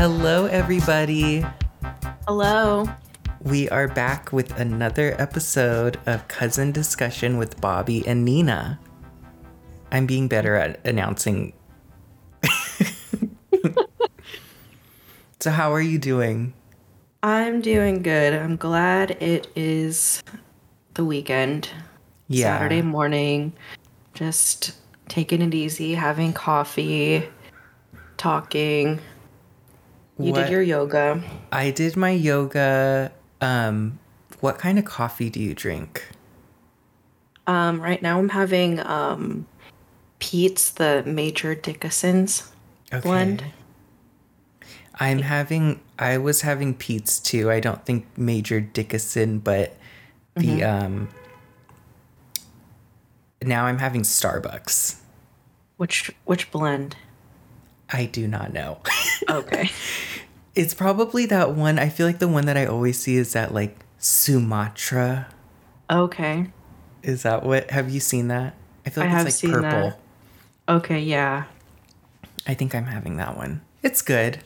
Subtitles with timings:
[0.00, 1.44] Hello, everybody.
[2.26, 2.88] Hello.
[3.42, 8.80] We are back with another episode of Cousin Discussion with Bobby and Nina.
[9.92, 11.52] I'm being better at announcing.
[15.38, 16.54] so, how are you doing?
[17.22, 18.32] I'm doing good.
[18.32, 20.22] I'm glad it is
[20.94, 21.68] the weekend.
[22.26, 22.56] Yeah.
[22.56, 23.52] Saturday morning.
[24.14, 24.78] Just
[25.08, 27.28] taking it easy, having coffee,
[28.16, 28.98] talking.
[30.20, 31.22] You What- did your yoga.
[31.50, 33.12] I did my yoga.
[33.40, 33.98] Um,
[34.40, 36.06] what kind of coffee do you drink?
[37.46, 39.46] Um, right now I'm having um
[40.18, 42.52] Peet's the Major Dickason's
[43.02, 43.44] blend.
[45.02, 45.80] I'm having.
[45.98, 47.50] I was having Peet's too.
[47.50, 49.76] I don't think Major Dickason, but
[50.36, 51.08] the um.
[53.42, 54.96] Now I'm having Starbucks.
[55.78, 56.96] Which which blend?
[57.92, 58.78] I do not know.
[59.28, 59.70] Okay.
[60.56, 61.78] it's probably that one.
[61.78, 65.28] I feel like the one that I always see is that like Sumatra.
[65.90, 66.46] okay.
[67.02, 67.70] Is that what?
[67.70, 68.54] Have you seen that?
[68.84, 69.90] I feel I like have it's like seen purple.
[69.90, 70.00] that.
[70.68, 71.44] Okay, yeah.
[72.46, 73.60] I think I'm having that one.
[73.82, 74.38] It's good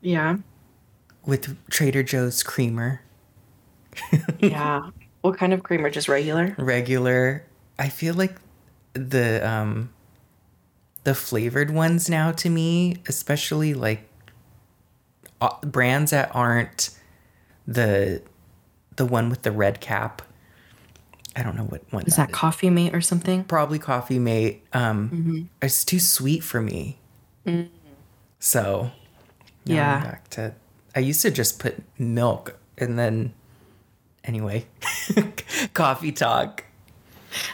[0.00, 0.36] Yeah.
[1.26, 3.00] with Trader Joe's creamer.
[4.38, 4.90] Yeah.
[5.22, 5.90] what kind of creamer?
[5.90, 6.54] Just regular?
[6.58, 7.44] regular.
[7.78, 8.36] I feel like
[8.94, 9.90] the um
[11.04, 14.06] the flavored ones now to me, especially like
[15.40, 16.90] uh, brands that aren't
[17.66, 18.22] the
[18.96, 20.22] the one with the red cap.
[21.36, 23.44] I don't know what one Is that coffee mate or something?
[23.44, 24.64] Probably Coffee Mate.
[24.72, 26.98] Um, it's too sweet for me.
[28.40, 28.90] So,
[29.64, 30.02] now I'm Yeah.
[30.02, 30.54] back to.
[30.94, 33.32] I used to just put milk and then,
[34.24, 34.66] anyway,
[35.74, 36.64] coffee talk.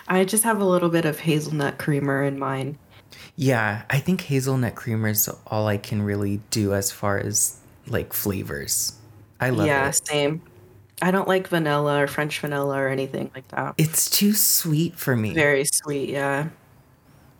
[0.08, 2.78] I just have a little bit of hazelnut creamer in mine.
[3.36, 8.12] Yeah, I think hazelnut creamer is all I can really do as far as like
[8.12, 8.94] flavors.
[9.38, 9.86] I love yeah, it.
[9.86, 10.42] Yeah, same.
[11.02, 13.74] I don't like vanilla or French vanilla or anything like that.
[13.76, 15.34] It's too sweet for me.
[15.34, 16.48] Very sweet, yeah.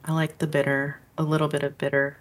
[0.04, 2.18] I like the bitter, a little bit of bitter.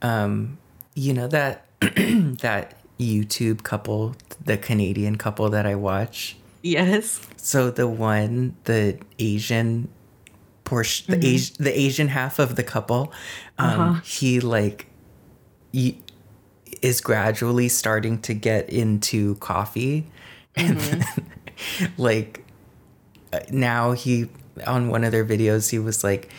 [0.00, 0.58] Um,
[0.94, 6.36] you know that that YouTube couple, the Canadian couple that I watch.
[6.62, 7.20] Yes.
[7.36, 9.88] So the one, the Asian
[10.68, 13.12] portion, the Asian, the Asian half of the couple,
[13.58, 14.86] um, he like,
[15.72, 16.00] he
[16.82, 20.06] is gradually starting to get into coffee,
[20.56, 21.04] and then,
[21.98, 22.44] like,
[23.32, 24.28] uh, now he
[24.66, 26.30] on one of their videos he was like.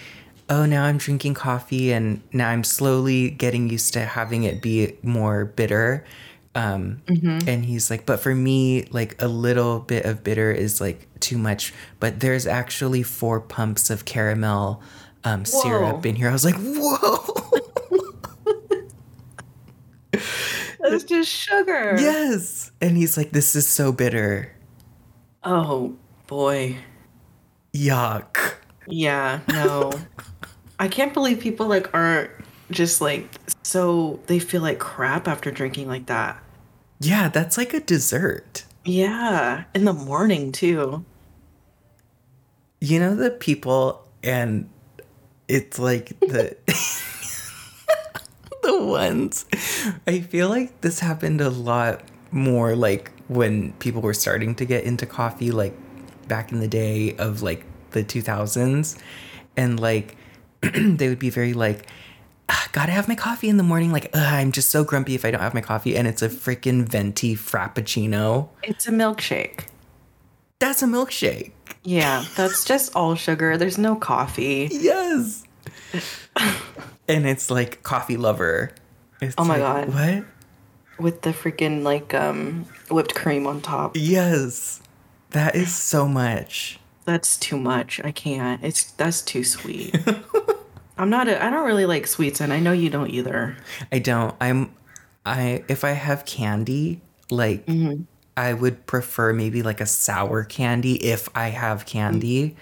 [0.52, 4.98] Oh, now I'm drinking coffee, and now I'm slowly getting used to having it be
[5.04, 6.04] more bitter.
[6.56, 11.08] Um, and he's like, but for me, like a little bit of bitter is like
[11.20, 11.74] too much.
[12.00, 14.82] But there's actually four pumps of caramel
[15.24, 16.30] um, syrup in here.
[16.30, 17.36] I was like, whoa,
[20.80, 21.96] That's just sugar.
[22.00, 22.72] yes.
[22.82, 24.52] And he's like, this is so bitter.
[25.44, 25.96] Oh,
[26.28, 26.78] boy.
[27.74, 28.56] Yuck.
[28.88, 29.92] Yeah, no.
[30.80, 32.32] I can't believe people like aren't
[32.72, 33.30] just like
[33.70, 36.42] so they feel like crap after drinking like that.
[37.00, 38.66] Yeah, that's like a dessert.
[38.84, 41.06] Yeah, in the morning too.
[42.82, 44.68] You know the people, and
[45.48, 46.58] it's like the
[48.64, 49.46] the ones.
[50.08, 54.84] I feel like this happened a lot more like when people were starting to get
[54.84, 55.78] into coffee, like
[56.28, 58.98] back in the day of like the 2000s,
[59.56, 60.18] and like
[60.62, 61.86] they would be very like.
[62.50, 63.92] "Ah, Gotta have my coffee in the morning.
[63.92, 66.30] Like, Ugh, I'm just so grumpy if I don't have my coffee, and it's a
[66.30, 68.50] freaking venti frappuccino.
[68.64, 69.66] It's a milkshake.
[70.60, 71.52] That's a milkshake.
[71.84, 73.56] Yeah, that's just all sugar.
[73.58, 74.68] There's no coffee.
[74.72, 75.44] Yes.
[77.08, 78.72] and it's like coffee lover.
[79.22, 79.94] It's Oh my like, God.
[79.94, 80.26] What?
[81.00, 83.94] with the freaking like um whipped cream on top.
[83.96, 84.82] Yes.
[85.32, 86.80] That is so much.
[87.06, 88.02] That's too much.
[88.04, 88.62] I can't.
[88.64, 89.96] It's that's too sweet.
[91.00, 93.58] I'm not a I don't really like sweets and I know you don't either.
[93.92, 94.36] I don't.
[94.40, 94.76] I'm
[95.26, 97.02] I if I have candy,
[97.32, 98.04] like Mm-hmm.
[98.38, 102.56] I would prefer maybe like a sour candy if I have candy,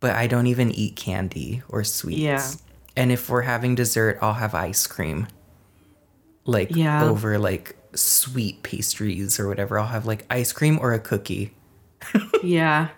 [0.00, 2.18] but I don't even eat candy or sweets.
[2.20, 2.50] Yeah.
[2.96, 5.28] And if we're having dessert, I'll have ice cream.
[6.46, 7.04] Like Yeah.
[7.04, 9.78] over like sweet pastries or whatever.
[9.78, 11.54] I'll have like ice cream or a cookie.
[12.42, 12.88] Yeah.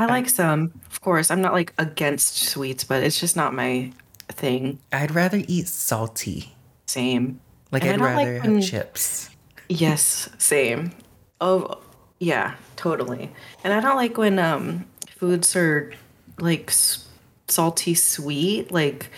[0.00, 1.30] I like some, of course.
[1.30, 3.92] I'm not like against sweets, but it's just not my
[4.28, 4.78] thing.
[4.92, 6.54] I'd rather eat salty.
[6.86, 7.40] Same.
[7.70, 9.30] Like And I I'd don't like rather have when- chips.
[9.68, 10.92] Yes, same.
[11.40, 11.78] Oh,
[12.18, 13.30] yeah, totally.
[13.62, 14.86] And I don't like when um
[15.16, 15.92] foods are
[16.38, 17.06] like s-
[17.48, 18.72] salty sweet.
[18.72, 19.10] Like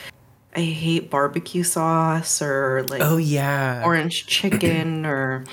[0.55, 3.83] I hate barbecue sauce or like Oh yeah.
[3.85, 5.45] orange chicken or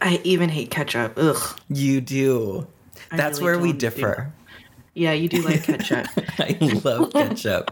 [0.00, 1.14] I even hate ketchup.
[1.16, 1.60] Ugh.
[1.68, 2.66] you do.
[3.10, 4.32] I That's really where we differ.
[4.96, 6.06] Yeah, you do like ketchup.
[6.38, 7.70] I love ketchup.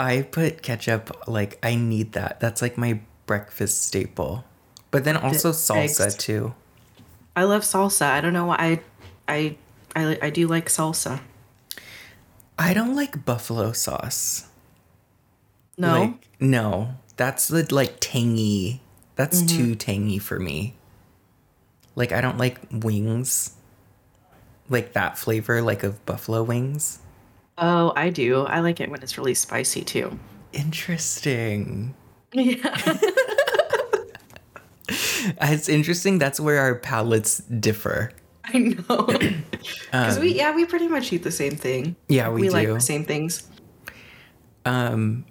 [0.00, 2.40] I put ketchup like I need that.
[2.40, 4.44] That's like my breakfast staple.
[4.90, 6.16] But then also salsa eggs.
[6.16, 6.54] too.
[7.34, 8.06] I love salsa.
[8.06, 8.80] I don't know why I
[9.28, 9.56] I
[9.94, 11.20] I, I do like salsa.
[12.58, 14.46] I don't like buffalo sauce.
[15.76, 16.00] No.
[16.00, 16.94] Like, no.
[17.16, 18.80] That's the like tangy.
[19.16, 19.56] That's Mm-hmm.
[19.56, 20.76] too tangy for me.
[21.94, 23.52] Like I don't like wings.
[24.68, 26.98] Like that flavor like of buffalo wings.
[27.58, 28.42] oh, I do.
[28.42, 30.18] I like it when it's really spicy too.
[30.52, 31.94] Interesting.
[32.32, 32.98] Yeah.
[35.40, 38.12] It's interesting that's where our palates differ.
[38.44, 39.08] I know.
[39.90, 41.96] Because we yeah, we pretty much eat the same thing.
[42.08, 43.48] Yeah, we, we like the same things.
[44.64, 45.24] Um,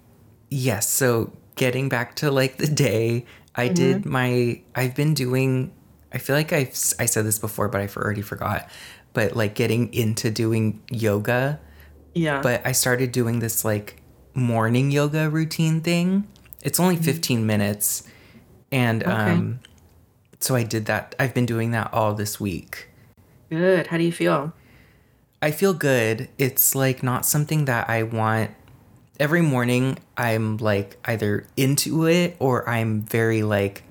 [0.50, 3.24] yes, so getting back to like the day,
[3.54, 5.72] I did my I've been doing
[6.12, 8.68] I feel like I've I said this before but I've already forgot.
[9.16, 11.58] But like getting into doing yoga,
[12.12, 12.42] Yeah.
[12.42, 14.02] but I started doing this like
[14.34, 16.28] morning yoga routine thing.
[16.62, 18.02] It's only 15 minutes
[18.70, 19.60] and um
[20.38, 21.14] so I did that.
[21.18, 22.90] I've been doing that all this week.
[23.48, 23.86] good.
[23.86, 24.52] How do you feel?
[25.40, 26.28] I feel good.
[26.36, 28.50] It's like not something that I want.
[29.18, 33.82] Every morning, I'm like either into it or I'm very like,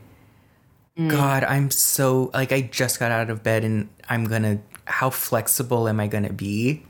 [0.98, 5.87] God, I'm so like, I just got out of bed and I'm gonna, how flexible
[5.87, 6.83] am I gonna be?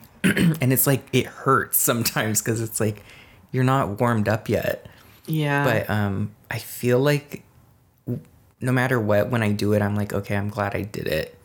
[0.24, 3.02] and it's like, it hurts sometimes because it's like,
[3.52, 4.86] you're not warmed up yet.
[5.26, 5.64] Yeah.
[5.64, 7.42] But um, I feel like
[8.06, 8.22] w-
[8.60, 11.36] no matter what, when I do it, I'm like, okay, I'm glad I did it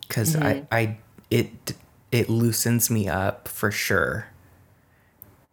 [0.00, 0.98] because I, I,
[1.30, 1.74] it,
[2.10, 4.28] it loosens me up for sure.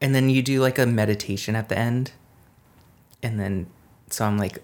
[0.02, 2.12] And then you do like a meditation at the end,
[3.24, 3.68] and then
[4.10, 4.62] so I'm like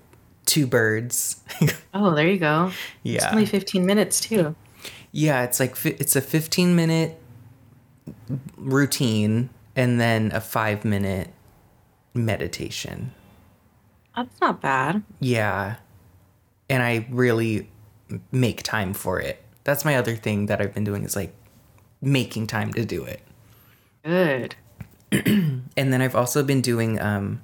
[0.51, 1.42] two birds.
[1.94, 2.71] oh, there you go.
[3.03, 3.15] Yeah.
[3.15, 4.53] It's only 15 minutes too.
[5.13, 5.44] yeah.
[5.44, 7.18] It's like it's a 15 minute
[8.57, 11.30] routine, and then a five minute
[12.13, 13.13] meditation.
[14.15, 15.03] That's not bad.
[15.21, 15.77] Yeah.
[16.69, 17.69] And I really
[18.31, 19.42] make time for it.
[19.63, 21.33] That's my other thing that I've been doing is like
[22.01, 23.21] making time to do it.
[24.03, 24.56] Good.
[25.77, 27.42] And then I've also been doing um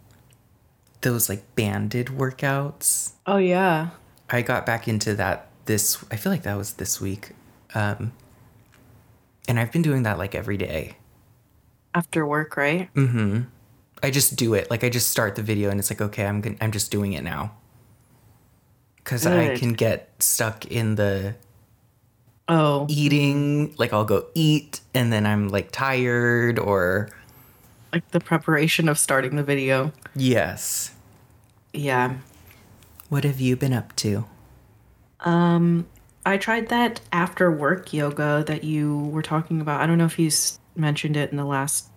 [1.08, 3.14] those like banded workouts.
[3.26, 3.90] Oh yeah.
[4.30, 7.32] I got back into that this I feel like that was this week.
[7.74, 8.12] Um
[9.48, 10.98] and I've been doing that like every day.
[11.96, 12.94] After work, right?
[12.94, 13.44] Mm-hmm.
[14.04, 14.70] I just do it.
[14.70, 17.14] Like I just start the video and it's like okay, I'm gonna, I'm just doing
[17.14, 17.54] it now.
[19.06, 21.36] Cuz I can get stuck in the
[22.50, 22.86] Oh.
[22.90, 27.10] eating like i'll go eat and then i'm like tired or
[27.92, 29.92] Like the preparation of starting the video.
[30.16, 30.92] yes
[31.74, 32.16] Yeah.
[33.10, 34.26] what have you been up to
[35.22, 35.88] Um,
[36.26, 39.82] I tried that after work yoga that you were talking about.
[39.82, 40.30] I don't know if you
[40.76, 41.88] mentioned it in the last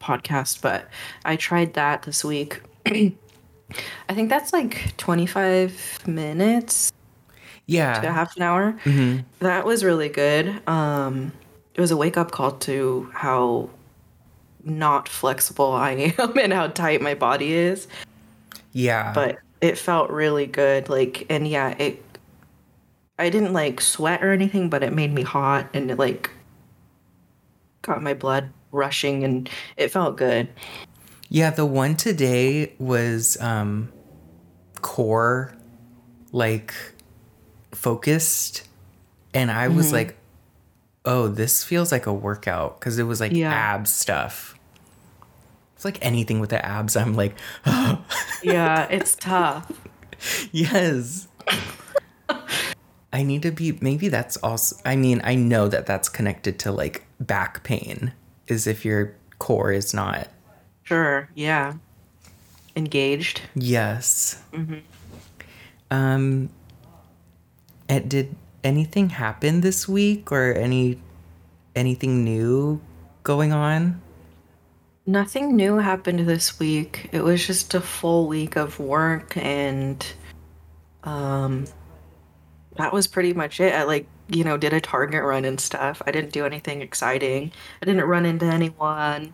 [0.00, 0.88] podcast, but
[1.24, 2.60] I tried that this week.
[2.86, 6.92] I think that's like 25 minutes
[7.66, 8.00] Yeah.
[8.00, 8.76] to half an hour.
[9.40, 10.66] That was really good.
[10.68, 11.32] Um,
[11.74, 13.68] it was a wake up call to how
[14.64, 17.88] not flexible I am and how tight my body is.
[18.76, 20.88] Yeah But it felt really good.
[20.90, 22.02] Like, and yeah, it.
[23.18, 26.28] I didn't like sweat or anything, but it made me hot and it like
[27.80, 30.48] got my blood rushing and it felt good.
[31.30, 33.90] yeah the one today was um
[34.82, 35.54] core
[36.32, 36.74] like
[37.72, 38.66] focused
[39.32, 40.16] and i was like
[41.04, 43.52] oh this feels like a workout because it was like Yeah.
[43.52, 44.55] ab stuff
[45.76, 47.36] it's like anything with the abs i'm like
[48.46, 49.70] Yeah, it's tough.
[50.52, 51.28] Yes.
[53.12, 56.72] I need to be maybe that's also I mean, I know that that's connected to
[56.72, 58.12] like back pain
[58.46, 60.28] is if your core is not.
[60.84, 61.28] Sure.
[61.34, 61.74] Yeah.
[62.76, 63.42] Engaged.
[63.54, 64.42] Yes.
[65.90, 66.50] Um
[67.88, 71.00] and did anything happen this week or any
[71.74, 72.80] anything new
[73.22, 74.00] going on?
[75.06, 77.08] Nothing new happened this week.
[77.12, 80.04] It was just a full week of work and
[81.04, 81.66] um
[82.76, 83.72] that was pretty much it.
[83.74, 86.02] I like, you know, did a target run and stuff.
[86.06, 87.52] I didn't do anything exciting.
[87.80, 89.32] I didn't run into anyone.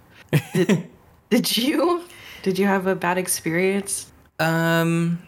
[0.52, 0.88] Did,
[1.31, 2.05] did you?
[2.43, 4.12] Did you have a bad experience?
[4.38, 5.21] Um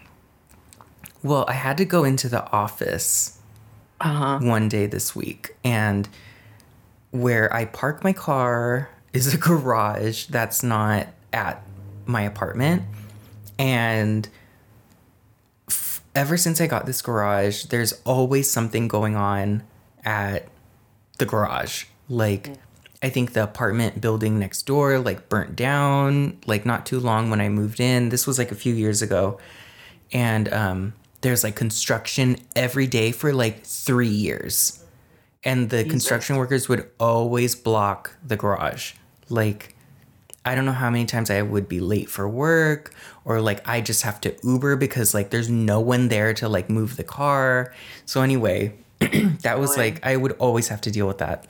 [1.22, 3.38] well, I had to go into the office
[4.00, 4.40] Uh-huh.
[4.42, 6.06] one day this week and
[7.12, 11.64] where I park my car is a garage that's not at
[12.04, 12.82] my apartment.
[13.58, 14.28] And
[15.70, 19.62] f- ever since I got this garage, there's always something going on
[20.04, 20.48] at
[21.18, 21.84] the garage.
[22.08, 22.50] Like,
[23.02, 27.40] I think the apartment building next door like burnt down like not too long when
[27.40, 28.08] I moved in.
[28.08, 29.38] This was like a few years ago.
[30.12, 34.84] And um, there's like construction every day for like three years.
[35.44, 38.94] And the construction workers would always block the garage.
[39.28, 39.74] Like,
[40.44, 42.92] I don't know how many times I would be late for work
[43.24, 46.68] or like I just have to Uber because like there's no one there to like
[46.68, 47.72] move the car.
[48.04, 51.46] So, anyway, that was like, I would always have to deal with that.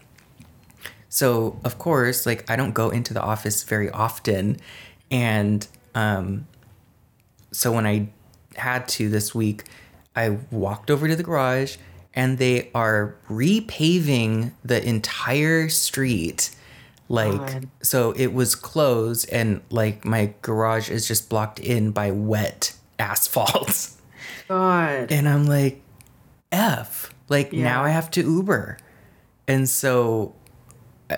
[1.08, 4.58] So, of course, like I don't go into the office very often.
[5.10, 6.48] And um,
[7.52, 8.08] so when I
[8.56, 9.64] had to this week,
[10.16, 11.76] I walked over to the garage
[12.14, 16.50] and they are repaving the entire street.
[17.08, 17.68] Like, God.
[17.82, 23.90] so it was closed and like my garage is just blocked in by wet asphalt.
[24.48, 25.12] God.
[25.12, 25.82] And I'm like,
[26.50, 27.12] F.
[27.28, 27.64] Like Yeah.
[27.64, 28.78] now I have to Uber.
[29.46, 30.34] And so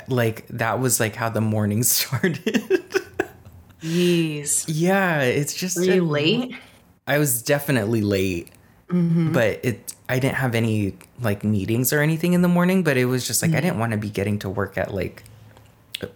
[0.09, 2.43] like that was like how the morning started.
[3.81, 4.65] Jeez.
[4.67, 6.55] yeah, it's just Were you a- late?
[7.07, 8.51] I was definitely late.
[8.89, 9.33] Mm-hmm.
[9.33, 13.07] But it I didn't have any like meetings or anything in the morning, but it
[13.07, 13.65] was just like I mm-hmm.
[13.67, 15.25] didn't want to be getting to work at like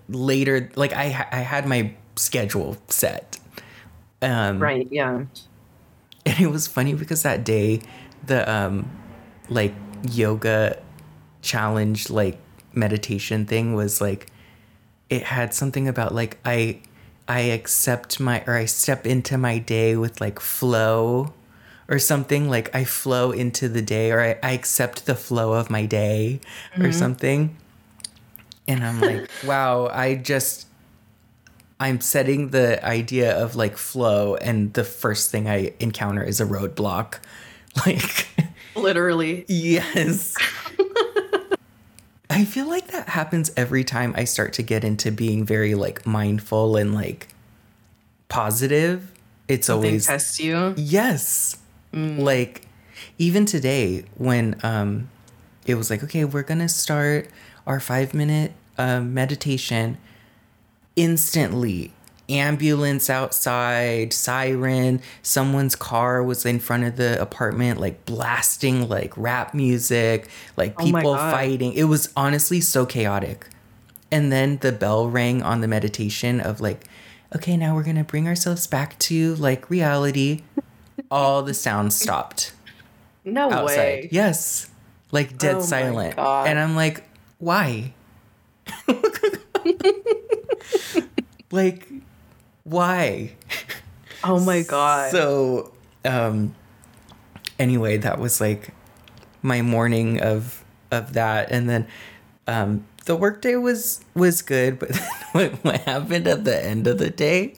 [0.08, 3.38] later like I I had my schedule set.
[4.22, 5.24] Um Right, yeah.
[6.26, 7.80] and it was funny because that day
[8.26, 8.90] the um
[9.48, 9.74] like
[10.10, 10.80] yoga
[11.42, 12.38] challenge like
[12.72, 14.26] meditation thing was like
[15.08, 16.78] it had something about like i
[17.26, 21.32] i accept my or i step into my day with like flow
[21.88, 25.70] or something like i flow into the day or i, I accept the flow of
[25.70, 26.40] my day
[26.78, 27.56] or something
[28.70, 30.66] and i'm like wow i just
[31.80, 36.44] I'm setting the idea of like flow, and the first thing I encounter is a
[36.44, 37.18] roadblock.
[37.86, 38.26] Like,
[38.74, 39.44] Literally.
[39.46, 40.34] yes.
[42.30, 46.04] I feel like that happens every time I start to get into being very like
[46.04, 47.28] mindful and like
[48.28, 49.12] positive.
[49.46, 50.74] It's always test you.
[50.76, 51.58] Yes.
[51.92, 52.66] Like
[53.18, 55.08] even today when um
[55.64, 57.30] it was like, okay, we're gonna start
[57.68, 59.98] our five minute meditation.
[60.96, 61.92] Instantly,
[62.28, 69.54] ambulance outside, siren, someone's car was in front of the apartment, like blasting like rap
[69.54, 71.32] music, like Oh people God.
[71.32, 71.72] fighting.
[71.72, 73.48] It was honestly so chaotic.
[74.12, 76.84] And then the bell rang on the meditation of like,
[77.34, 80.42] okay, now we're gonna bring ourselves back to like reality.
[81.10, 82.52] All the sounds stopped
[83.24, 83.76] No outside.
[83.76, 84.08] way.
[84.12, 84.68] Yes.
[85.12, 86.18] Like dead Oh silent.
[86.18, 87.04] And I'm like,
[87.38, 87.94] why?
[91.50, 91.88] like,
[92.64, 93.32] why?
[94.22, 95.10] Oh my god.
[95.10, 95.72] So,
[96.04, 96.54] um,
[97.58, 98.74] anyway, that was like
[99.42, 101.86] my morning of of that, and then
[102.46, 104.96] um, the workday was was good, but
[105.32, 107.54] what, what happened at the end of the day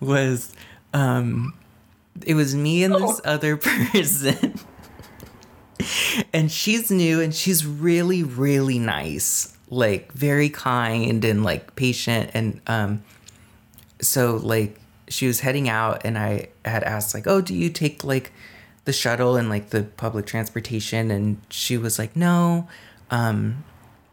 [0.00, 0.54] was
[0.92, 1.54] um,
[2.24, 4.58] it was me and this other person.
[6.32, 12.30] and she's new and she's really really nice like very kind and like patient.
[12.34, 13.02] And um
[14.00, 18.02] so like she was heading out and i had asked like oh do you take
[18.04, 18.32] like
[18.84, 21.10] the shuttle and like the public transportation?
[21.10, 22.68] And she was like no
[23.10, 23.64] um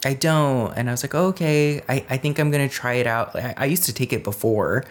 [0.05, 0.74] i don't.
[0.75, 3.36] And i was like oh, okay i, I think i'm gonna try it out.
[3.36, 4.86] I, I used to take it before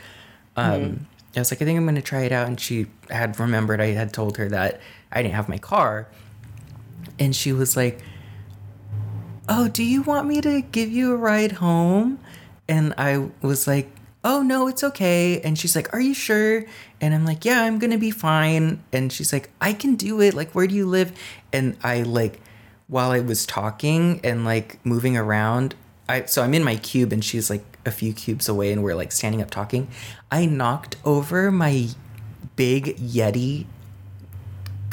[0.57, 2.47] um i was like i think i'm gonna try it out.
[2.47, 6.09] And she had remembered i had told her that i didn't have my car.
[7.19, 8.00] And she was like
[9.49, 12.19] oh, do you want me to give you a ride home?
[12.69, 13.91] And I was like,
[14.25, 15.41] oh, no, it's okay.
[15.41, 16.65] And she's like, are you sure?
[17.01, 18.83] And I'm like, yeah, I'm going to be fine.
[18.93, 20.35] And she's like, I can do it.
[20.35, 21.13] Like, where do you live?
[21.53, 22.41] And I like,
[22.87, 25.75] while I was talking and like moving around,
[26.09, 28.95] I, so I'm in my cube and she's like a few cubes away and we're
[28.95, 29.89] like standing up talking.
[30.31, 31.89] I knocked over my
[32.55, 33.67] big Yeti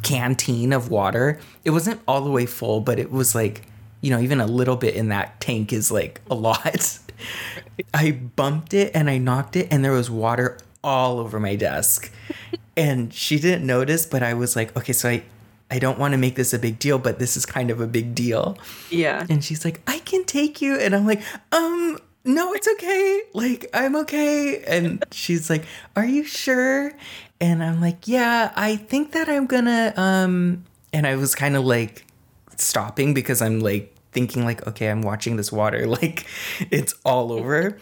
[0.01, 1.39] canteen of water.
[1.63, 3.68] It wasn't all the way full, but it was like,
[4.01, 7.00] you know, even a little bit in that tank is like a lot.
[7.94, 12.12] I bumped it and I knocked it, and there was water all over my desk.
[12.77, 15.24] and she didn't notice, but I was like, okay, so I,
[15.70, 17.88] I don't want to make this a big deal, but this is kind of a
[17.88, 18.58] big deal.
[18.89, 19.25] yeah.
[19.29, 20.77] And she's like, I can take you.
[20.77, 23.22] And I'm like, um, no, it's okay.
[23.34, 24.63] Like, I'm okay.
[24.63, 25.65] And she's like,
[25.96, 26.91] Are you sure?
[27.39, 31.65] And I'm like, Yeah, I think that I'm gonna, um, and I was kind of
[31.65, 32.06] like
[32.61, 36.25] stopping because I'm like thinking like, okay, I'm watching this water, like
[36.71, 37.77] it's all over.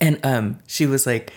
[0.00, 1.32] and um, she was like,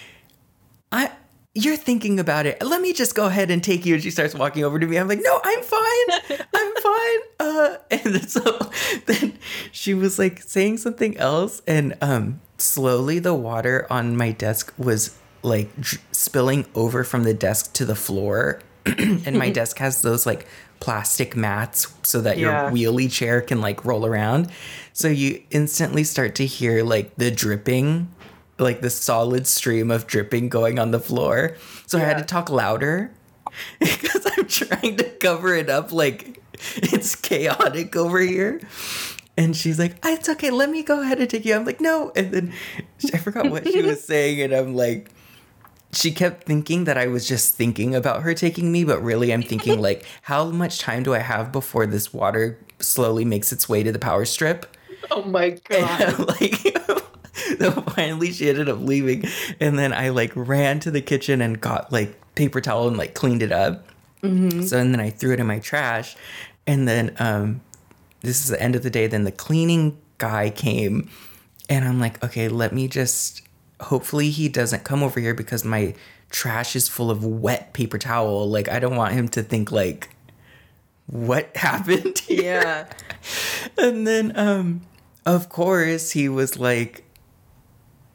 [0.92, 1.12] I
[1.56, 2.62] you're thinking about it.
[2.64, 3.96] Let me just go ahead and take you.
[3.96, 4.98] And she starts walking over to me.
[4.98, 6.40] I'm like, no, I'm fine.
[6.56, 7.20] I'm fine.
[7.40, 8.72] Uh, and then so
[9.06, 9.38] then
[9.72, 15.18] she was like saying something else, and um, slowly the water on my desk was
[15.42, 18.62] like dr- spilling over from the desk to the floor.
[18.86, 20.48] and my desk has those like
[20.80, 22.72] plastic mats so that Yeah.
[22.72, 24.50] your wheelie chair can like roll around.
[24.94, 28.10] So you instantly start to hear like the dripping,
[28.58, 31.56] like the solid stream of dripping going on the floor.
[31.86, 33.12] So I had to talk louder
[33.80, 36.42] because I'm trying to cover it up like
[36.78, 38.60] it's chaotic over here.
[39.38, 40.52] And she's like, "Ah, "It's okay.
[40.52, 42.54] Let me go ahead and take you." I'm like, "No." And then
[43.14, 45.10] I forgot what she was saying, and I'm like,
[45.92, 49.42] she kept thinking that I was just thinking about her taking me, but really I'm
[49.44, 53.84] thinking like, how much time do I have before this water slowly makes its way
[53.84, 54.66] to the power strip?
[55.12, 56.28] Oh my god.
[56.28, 56.56] like
[57.60, 59.24] so finally she ended up leaving.
[59.60, 63.14] And then i like ran to the kitchen and got like paper towel and like
[63.14, 63.86] cleaned it up.
[64.22, 66.16] So and then i threw it in my trash.
[66.68, 67.62] And then um
[68.22, 69.08] this is the end of the day.
[69.08, 71.10] Then the cleaning guy came.
[71.70, 73.42] And i'm like okay let me just
[73.82, 75.94] hopefully he doesn't come over here because my
[76.30, 80.10] trash is full of wet paper towel like i don't want him to think like
[81.08, 82.62] what happened here?
[82.62, 82.88] yeah.
[83.78, 84.82] And then, um,
[85.26, 87.04] of course, he was like,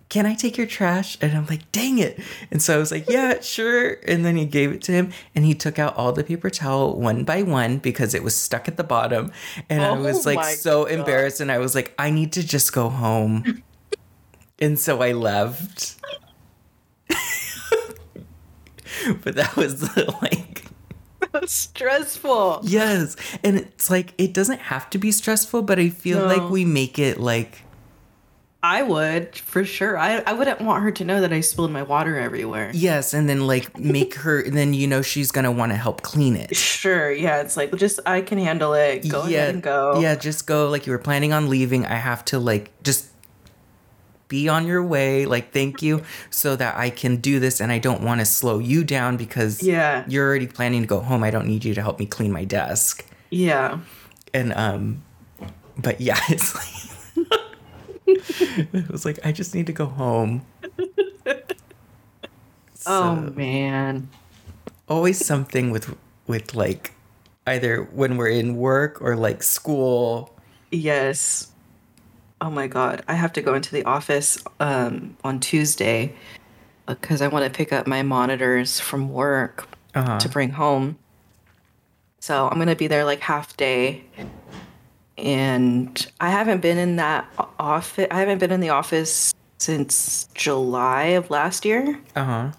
[0.08, 1.18] Can I take your trash?
[1.20, 2.20] And I'm like, Dang it.
[2.52, 3.96] And so I was like, Yeah, sure.
[4.06, 6.98] And then he gave it to him and he took out all the paper towel
[6.98, 9.32] one by one because it was stuck at the bottom.
[9.68, 10.92] And I Oh was like so God.
[10.92, 11.40] embarrassed.
[11.40, 13.62] And I was like, I need to just go home.
[14.60, 15.96] And so I left.
[19.22, 19.82] but that was
[20.22, 20.64] like,
[21.46, 22.60] Stressful.
[22.62, 23.16] Yes.
[23.42, 26.26] And it's like it doesn't have to be stressful, but I feel No.
[26.26, 27.62] like we make it like
[28.62, 29.98] I would for sure.
[29.98, 32.70] I I wouldn't want her to know that I spilled my water everywhere.
[32.72, 36.02] yes, and then like make her and then you know she's gonna want to help
[36.02, 36.54] clean it.
[36.54, 37.10] Sure.
[37.12, 37.40] Yeah.
[37.40, 39.06] It's like just I can handle it.
[39.08, 39.98] Go yeah, ahead and go.
[40.00, 40.70] Yeah, just go.
[40.70, 41.84] Like you were planning on leaving.
[41.84, 43.08] I have to like just
[44.34, 45.26] be on your way.
[45.26, 48.58] Like thank you, so that I can do this, and I don't want to slow
[48.58, 50.04] you down because Yeah.
[50.08, 51.22] you're already planning to go home.
[51.22, 53.06] I don't need you to help me clean my desk.
[53.30, 53.78] Yeah.
[54.34, 55.02] and um
[55.78, 56.74] but yeah it's like
[58.74, 60.42] it was like i just need to go home
[62.86, 64.08] Oh man.
[64.88, 66.92] always something with with like
[67.46, 70.30] either when we're in work or like school
[70.70, 71.48] Yes.
[72.44, 73.02] Oh my god.
[73.08, 76.14] I have to go into the office um on Tuesday
[76.86, 80.18] because I want to pick up my monitors from work uh-huh.
[80.18, 80.98] to bring home.
[82.20, 84.04] So I'm gonna be there like half day.
[85.16, 87.26] And I haven't been in that
[87.58, 88.08] office.
[88.10, 91.98] I haven't been in the office since July of last year.
[92.14, 92.52] uh-huh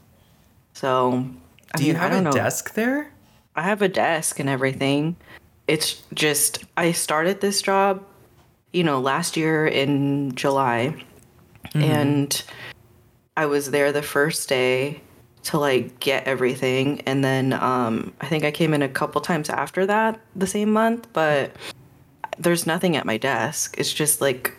[0.74, 1.30] So
[1.76, 2.32] I do you mean, I have a know.
[2.32, 3.12] desk there
[3.56, 5.15] I have a desk and everything.
[5.67, 8.04] It's just I started this job,
[8.75, 10.93] you know, last year in July.
[11.73, 12.41] And
[13.35, 15.01] I was there the first day
[15.43, 19.49] to like get everything and then um I think I came in a couple times
[19.49, 21.51] after that the same month, but
[22.39, 23.75] there's nothing at my desk.
[23.77, 24.53] It's just like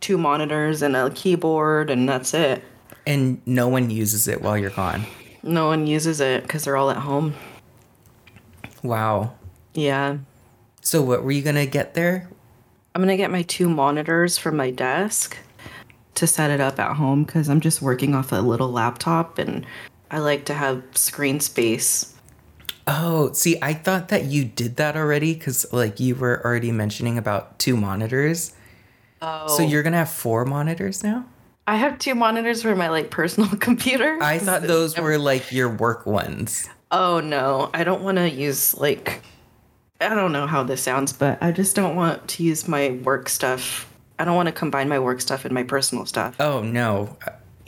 [0.00, 2.62] two monitors and a keyboard and that's it.
[3.06, 5.04] and no one uses it while you're gone
[5.42, 7.34] No one uses it cuz they're all at home.
[8.84, 9.32] wow
[9.74, 10.18] Yeah.
[10.80, 12.28] so what were you gonna get there
[12.94, 15.36] I'm gonna get my two monitors from my desk
[16.14, 19.64] to set it up at home because I'm just working off a little laptop and
[20.10, 22.14] I like to have screen space.
[22.86, 27.16] oh see i thought that you did that already because like you were already mentioning
[27.16, 28.52] about two monitors
[29.24, 31.24] Oh, so you're gonna have four monitors now
[31.64, 34.18] I have two monitors for my like personal computer.
[34.20, 36.68] I thought those were like your work ones.
[36.90, 39.22] Oh no, I don't want to use like
[40.02, 43.28] I don't know how this sounds, but I just don't want to use my work
[43.28, 43.88] stuff.
[44.18, 46.36] I don't want to combine my work stuff and my personal stuff.
[46.40, 47.16] Oh no.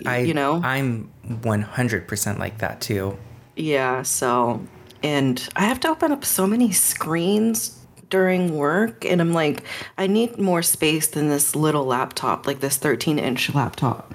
[0.05, 0.61] I You know?
[0.63, 3.17] I'm 100% like that too.
[3.57, 4.61] Yeah, so
[5.03, 7.79] and I have to open up so many screens
[8.11, 9.65] during work and I'm like
[9.99, 14.15] I need more space than this little laptop, like this 13-inch laptop.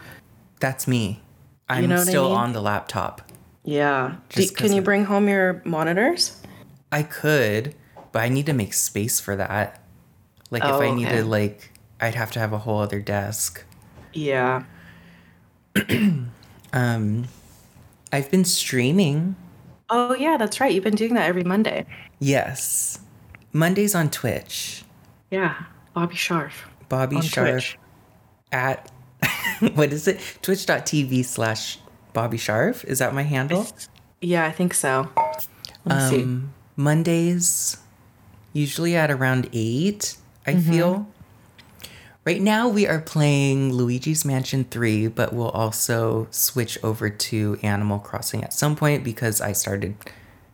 [0.60, 1.22] That's me.
[1.70, 2.38] I'm know what I still mean?
[2.38, 3.32] on the laptop.
[3.64, 4.16] Yeah.
[4.30, 6.36] Do, can you bring home your monitors?
[6.92, 7.76] I could,
[8.20, 9.82] but I need to make space for that.
[10.52, 10.96] Like if Oh, I okay.
[10.96, 13.64] needed like I'd have to have a whole other desk.
[14.12, 14.64] Yeah.
[16.74, 17.28] Um
[18.12, 19.38] I've been streaming.
[19.90, 20.74] Oh yeah, that's right.
[20.74, 21.86] You've been doing that every Monday.
[22.20, 23.00] Yes.
[23.54, 24.84] Mondays on Twitch.
[25.32, 25.56] Yeah,
[25.94, 26.68] Bobby Sharf.
[26.90, 27.78] Bobby On Sharf Twitch.
[28.52, 28.92] at
[29.76, 30.20] what is it?
[30.42, 31.80] Twitch.tv slash
[32.14, 32.84] Bobby Sharf.
[32.84, 33.66] Is that my handle?
[34.22, 35.08] Yeah, I think so.
[35.86, 36.24] Let me see.
[36.24, 37.78] Um, Mondays,
[38.54, 41.08] usually at around eight, I feel.
[42.26, 47.98] Right now, we are playing Luigi's Mansion 3, but we'll also switch over to Animal
[48.00, 49.96] Crossing at some point because I started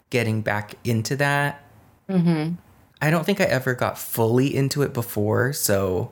[0.10, 1.64] getting back into that.
[2.10, 2.54] Mm-hmm.
[3.02, 6.12] I don't think I ever got fully into it before, so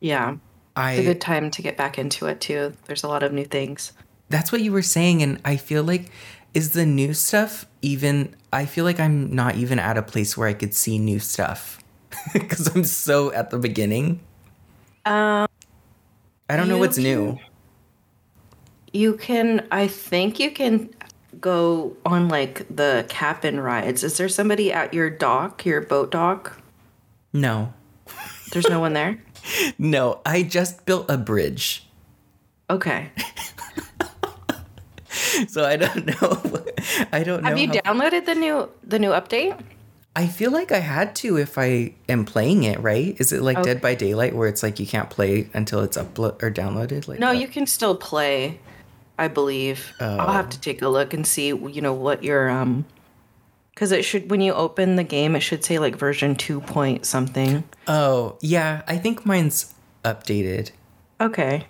[0.00, 0.36] Yeah.
[0.74, 0.92] I.
[0.92, 2.72] It's a good time to get back into it too.
[2.86, 3.92] There's a lot of new things.
[4.30, 6.10] That's what you were saying, and I feel like
[6.54, 8.34] is the new stuff even?
[8.52, 11.78] I feel like I'm not even at a place where I could see new stuff
[12.32, 14.20] because I'm so at the beginning.
[15.04, 15.48] Um,
[16.48, 17.38] I don't know what's new.
[18.92, 20.90] you can I think you can
[21.40, 24.04] go on like the cabin rides.
[24.04, 26.60] Is there somebody at your dock, your boat dock?
[27.32, 27.72] No,
[28.52, 29.22] There's no one there?
[29.78, 30.20] no.
[30.26, 31.88] I just built a bridge,
[32.68, 33.10] Okay.
[35.48, 36.64] so I don't know.
[37.12, 37.48] I don't know.
[37.48, 39.58] Have you downloaded the new the new update?
[40.14, 42.78] I feel like I had to if I am playing it.
[42.80, 43.16] Right?
[43.18, 43.72] Is it like Okay.
[43.74, 47.08] Dead by Daylight where it's like you can't play until it's upload or downloaded?
[47.08, 47.40] Like No, that?
[47.40, 48.60] you can still play,
[49.18, 49.92] I believe.
[50.00, 52.84] I'll have to take a look and see, you know, what your um
[53.74, 57.06] cuz it should when you open the game it should say like version 2 point
[57.06, 57.64] something.
[57.88, 59.72] Oh yeah, I think mine's
[60.04, 60.72] updated.
[61.20, 61.66] Okay.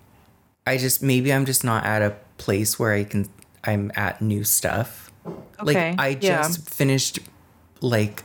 [0.66, 3.28] I just maybe I'm just not at a place where I can
[3.64, 5.12] I'm at new stuff.
[5.26, 6.42] Okay, Like I yeah.
[6.42, 7.18] just finished
[7.80, 8.24] like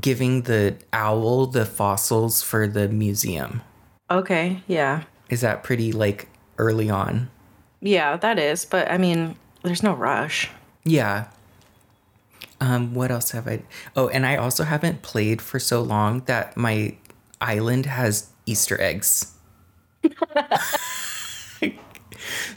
[0.00, 3.62] giving the owl the fossils for the museum.
[4.10, 4.62] Okay.
[4.68, 5.02] Yeah.
[5.28, 7.30] Is that pretty like early on?
[7.80, 10.50] Yeah, that is, but I mean, there's no rush.
[10.84, 11.26] Yeah.
[12.60, 13.62] Um what else have I
[13.96, 16.96] Oh, and I also haven't played for so long that my
[17.40, 19.32] island has Easter eggs.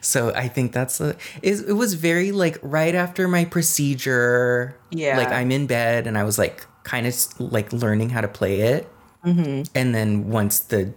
[0.01, 4.75] so I think that's a, is it was very like right after my procedure.
[4.91, 5.17] Yeah.
[5.17, 8.62] Like I'm in bed and I was like kind of like learning how to play
[8.62, 8.89] it.
[9.25, 9.63] Mm-hmm.
[9.75, 10.93] And then once the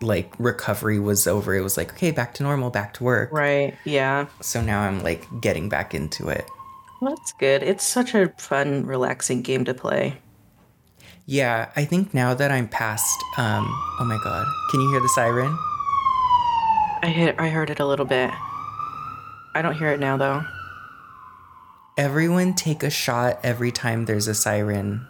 [0.00, 3.32] like recovery was over, it was like okay, back to normal, back to work.
[3.32, 3.74] Right.
[3.84, 4.26] Yeah.
[4.40, 6.46] So now I'm like getting back into it.
[7.00, 7.62] Well, that's good.
[7.62, 10.18] It's such a fun, relaxing game to play.
[11.26, 13.64] Yeah, I think now that I'm past um
[14.00, 14.46] oh my god.
[14.70, 15.56] Can you hear the siren?
[17.04, 18.30] I hit I heard it a little bit.
[19.54, 20.42] I don't hear it now though.
[21.98, 25.06] Everyone take a shot every time there's a siren.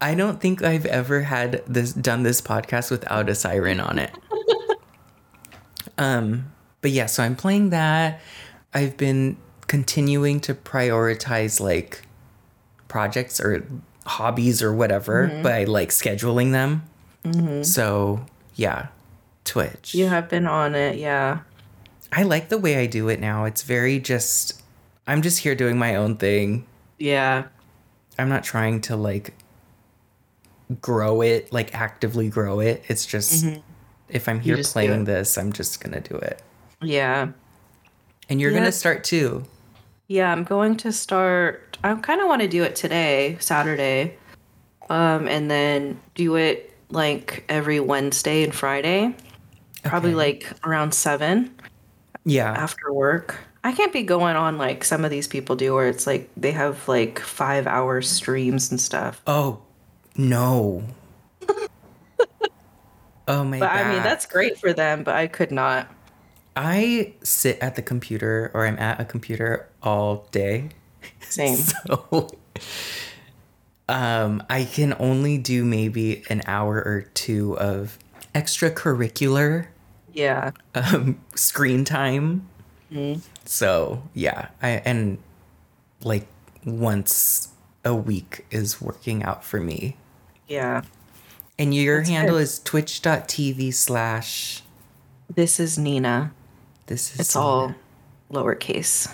[0.00, 4.12] I don't think I've ever had this done this podcast without a siren on it.
[5.98, 8.22] um but yeah, so I'm playing that.
[8.72, 12.00] I've been continuing to prioritize like
[12.88, 13.66] projects or
[14.06, 15.42] hobbies or whatever mm-hmm.
[15.42, 16.84] by like scheduling them.
[17.24, 17.62] Mm-hmm.
[17.62, 18.88] So, yeah.
[19.44, 19.94] Twitch.
[19.94, 21.40] You have been on it, yeah.
[22.12, 23.44] I like the way I do it now.
[23.44, 24.62] It's very just
[25.06, 26.66] I'm just here doing my own thing.
[26.98, 27.44] Yeah.
[28.18, 29.34] I'm not trying to like
[30.80, 32.84] grow it, like actively grow it.
[32.88, 33.60] It's just mm-hmm.
[34.08, 36.42] if I'm here playing this, I'm just going to do it.
[36.82, 37.28] Yeah.
[38.28, 39.44] And you're going to start too.
[40.08, 44.16] Yeah, I'm going to start I kind of want to do it today, Saturday.
[44.88, 49.14] Um and then do it like every Wednesday and Friday.
[49.82, 50.16] Probably Okay.
[50.16, 51.52] like around 7
[52.24, 52.52] Yeah.
[52.52, 53.36] after work.
[53.64, 56.52] I can't be going on like some of these people do where it's like they
[56.52, 59.20] have like 5 hour streams and stuff.
[59.26, 59.60] Oh,
[60.16, 60.84] no.
[63.28, 63.66] oh my god.
[63.66, 65.88] But I mean, that's great for them, but I could not.
[66.54, 70.68] I sit at the computer or I'm at a computer all day.
[71.20, 71.58] Same.
[71.86, 72.30] So
[73.88, 77.98] um I can only do maybe an hour or two of
[78.34, 79.66] extracurricular
[80.12, 80.50] Yeah.
[80.74, 82.48] um screen time.
[83.44, 84.48] So, yeah.
[84.62, 85.18] I and
[86.02, 86.26] like
[86.64, 87.48] once
[87.84, 89.96] a week is working out for me.
[90.48, 90.82] Yeah.
[91.58, 92.42] And your That's handle good.
[92.42, 94.62] is twitch.tv slash
[95.34, 96.32] This is Nina.
[96.86, 97.74] this is It's all
[98.32, 99.12] lowercase.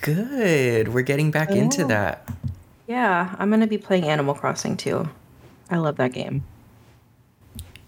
[0.00, 0.88] Good.
[0.88, 1.88] We're getting back into Oh.
[1.88, 2.28] that.
[2.86, 5.08] Yeah, I'm going to be playing Animal Crossing too.
[5.70, 6.44] I love that game.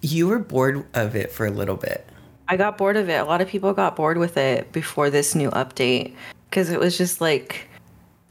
[0.03, 2.07] You were bored of it for a little bit.
[2.49, 3.21] I got bored of it.
[3.21, 6.15] A lot of people got bored with it before this new update
[6.49, 7.69] because it was just like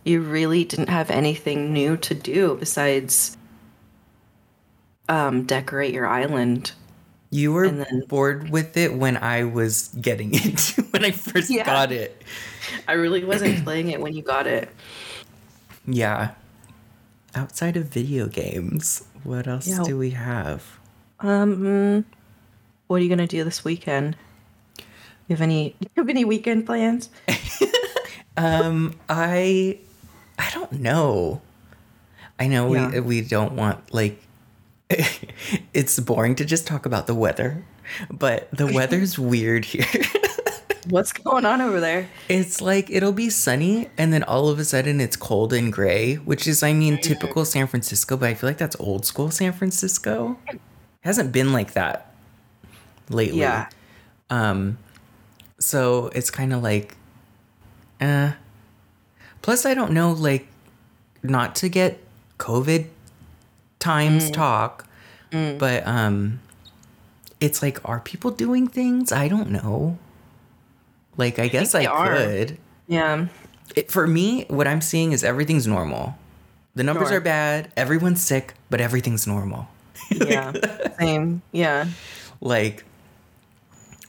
[0.04, 3.38] you really didn't have anything new to do besides
[5.08, 6.72] um, decorate your island.
[7.32, 11.66] You were then- bored with it when I was getting into when I first Yeah.
[11.66, 12.22] got it.
[12.88, 14.70] I really wasn't playing it when you got it.
[15.88, 16.32] Yeah.
[17.36, 19.84] Outside of video games, what else Yeah.
[19.84, 20.64] do we have?
[21.20, 22.06] Um,
[22.88, 24.16] what are you gonna do this weekend?
[25.28, 25.76] You have any?
[25.82, 27.10] You have any weekend plans?
[28.38, 29.80] Um, I
[30.38, 31.42] I don't know.
[32.40, 32.90] I know Yeah.
[32.92, 34.22] we we don't want like
[35.74, 37.66] it's boring to just talk about the weather,
[38.10, 39.86] but the weather's weird here.
[40.90, 42.10] What's going on over there?
[42.28, 46.16] It's like it'll be sunny and then all of a sudden it's cold and gray,
[46.16, 49.54] which is I mean typical San Francisco, but I feel like that's old school San
[49.54, 50.38] Francisco.
[50.48, 50.60] It
[51.02, 52.14] hasn't been like that
[53.10, 53.42] lately.
[53.42, 53.70] Yeah.
[54.30, 54.78] Um
[55.60, 56.98] so it's kind of like
[58.02, 58.34] uh
[59.42, 60.48] plus I don't know like
[61.22, 62.00] not to get
[62.38, 62.88] covid
[63.80, 64.86] times talk
[65.32, 66.40] but um
[67.40, 69.98] it's like are people doing things i don't know
[71.20, 72.16] like i, guess i they are.
[72.16, 73.28] could Yeah.
[73.76, 76.16] it, for me what i'm seeing is everything's normal
[76.76, 77.18] the numbers Sure.
[77.18, 79.68] are bad everyone's sick but everything's normal
[80.12, 80.54] Yeah.
[81.00, 81.42] Same.
[81.52, 81.86] Yeah.
[82.42, 82.84] like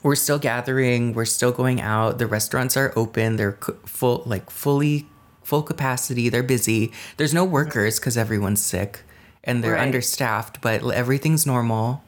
[0.03, 5.05] we're still gathering we're still going out the restaurants are open they're full like fully
[5.43, 9.01] full capacity they're busy there's no workers because everyone's sick
[9.43, 9.81] and they're Right.
[9.87, 12.03] understaffed but everything's normal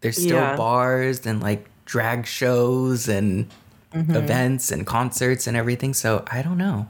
[0.00, 0.56] there's still Yeah.
[0.56, 3.46] bars and like drag shows and
[3.92, 4.14] Mm-hmm.
[4.14, 6.86] events and concerts and everything so i don't know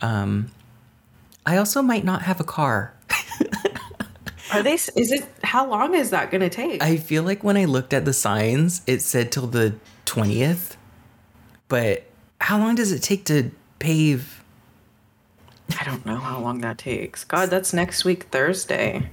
[0.00, 0.52] um
[1.44, 2.94] i also might not have a car
[4.52, 4.74] Are they?
[4.74, 5.26] Is it?
[5.44, 6.82] How long is that gonna take?
[6.82, 9.74] I feel like when I looked at the signs, it said till the
[10.06, 10.76] 20th.
[11.68, 12.04] But
[12.40, 14.42] how long does it take to pave?
[15.78, 17.24] I don't know how long that takes.
[17.24, 19.10] God, that's next week Thursday,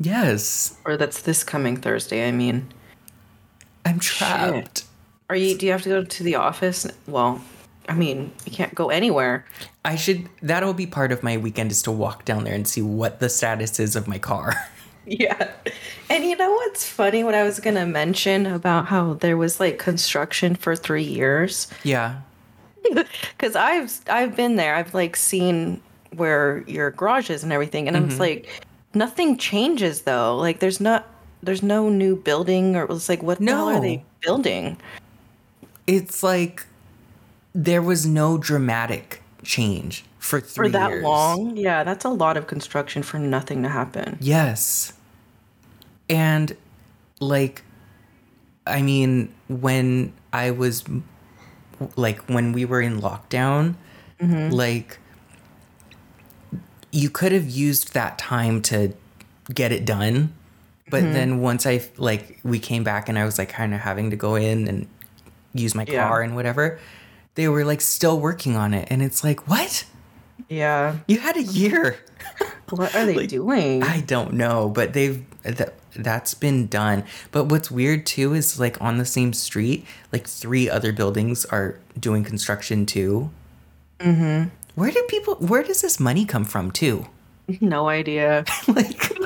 [0.00, 2.26] Yes, or that's this coming Thursday.
[2.26, 2.72] I mean,
[3.84, 4.84] I'm trapped.
[5.30, 5.56] Are you?
[5.56, 6.86] Do you have to go to the office?
[7.06, 7.40] Well,
[7.88, 9.46] I mean, you can't go anywhere.
[9.84, 12.82] I should, that'll be part of my weekend is to walk down there and see
[12.82, 14.54] what the status is of my car.
[15.06, 15.50] Yeah.
[16.08, 17.24] And you know what's funny?
[17.24, 21.68] What I was gonna mention about how there was like construction for three years.
[21.82, 22.20] yeah.
[23.36, 24.76] Because I've I've been there.
[24.76, 25.80] I've like seen
[26.14, 28.20] where your garage is and everything, and I was mm-hmm.
[28.20, 28.64] like,
[28.94, 30.36] nothing changes though.
[30.36, 31.08] Like there's not
[31.42, 34.76] there's no new building, or it was like, what the hell are they building?
[35.86, 36.66] It's like
[37.54, 41.04] there was no dramatic change for three For that years.
[41.04, 41.56] long?
[41.56, 44.18] Yeah, that's a lot of construction for nothing to happen.
[44.20, 44.92] Yes.
[46.08, 46.56] And
[47.20, 47.62] like
[48.66, 50.84] I mean when I was
[51.96, 53.74] like when we were in lockdown
[54.20, 54.50] mm-hmm.
[54.50, 54.98] like
[56.90, 58.92] you could have used that time to
[59.52, 60.32] get it done
[60.88, 61.12] but mm-hmm.
[61.12, 64.16] then once I like we came back and I was like kind of having to
[64.16, 64.88] go in and
[65.54, 66.08] use my Yeah.
[66.08, 66.78] car and whatever
[67.34, 69.84] they were like still working on it and it's like what
[70.48, 70.96] Yeah.
[71.06, 71.96] you had a year
[72.70, 73.82] What are they doing?
[73.82, 77.02] I don't know, but they've that that's been done.
[77.32, 81.80] But what's weird too is like on the same street, like three other buildings are
[81.98, 83.30] doing construction too.
[83.98, 84.50] Mm-hmm.
[84.76, 85.34] Where do people?
[85.36, 87.06] Where does this money come from too?
[87.60, 88.44] no idea.
[88.68, 89.18] like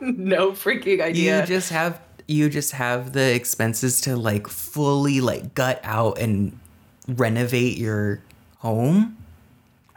[0.00, 1.40] no freaking idea.
[1.42, 2.00] you just have
[2.32, 6.58] you just have the expenses to like fully like gut out and
[7.06, 8.20] renovate your
[8.58, 9.16] home.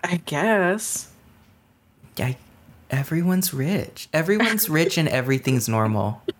[0.04, 1.12] I guess.
[2.20, 2.38] I,
[2.90, 4.08] everyone's rich.
[4.14, 6.22] Everyone's rich and everything's normal.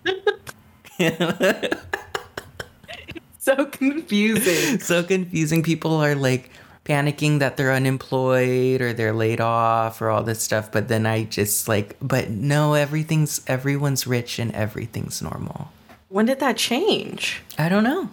[3.46, 4.80] So confusing.
[4.80, 5.62] so confusing.
[5.62, 6.50] People are like
[6.84, 10.72] panicking that they're unemployed or they're laid off or all this stuff.
[10.72, 15.70] But then I just like, but no, everything's, everyone's rich and everything's normal.
[16.08, 17.42] When did that change?
[17.58, 18.10] I don't know.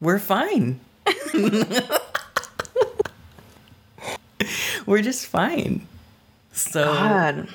[0.00, 0.80] We're fine.
[4.86, 5.86] We're just fine.
[6.52, 7.48] So, God.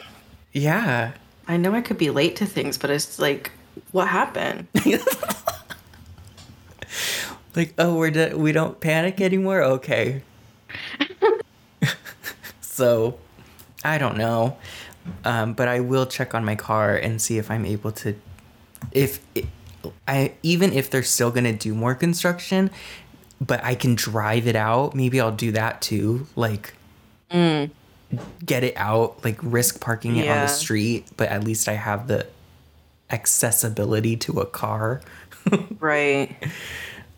[0.52, 1.14] yeah.
[1.48, 3.52] I know I could be late to things, but it's like,
[3.92, 4.68] what happened?
[7.56, 9.62] Like, oh, we're do- we don't panic anymore.
[9.62, 10.22] Okay.
[12.62, 13.18] so,
[13.84, 14.58] I don't know,
[15.26, 18.16] um, but I will check on my car and see if I'm able to,
[18.92, 19.20] if
[20.08, 22.70] I even if they're still gonna do more construction,
[23.40, 24.94] but I can drive it out.
[24.96, 26.28] Maybe I'll do that too.
[26.36, 26.74] Like,
[28.46, 29.24] get it out.
[29.24, 32.28] Like, risk parking it on the street, but at least I have the
[33.10, 35.02] accessibility to a car.
[35.80, 36.36] right.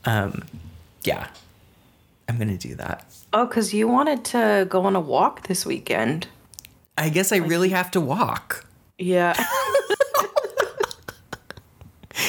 [0.05, 0.43] Um.
[1.03, 1.27] Yeah,
[2.29, 3.05] I'm gonna do that.
[3.33, 6.27] Oh, because you wanted to go on a walk this weekend.
[6.97, 8.65] I guess I really have to walk.
[8.97, 9.33] Yeah.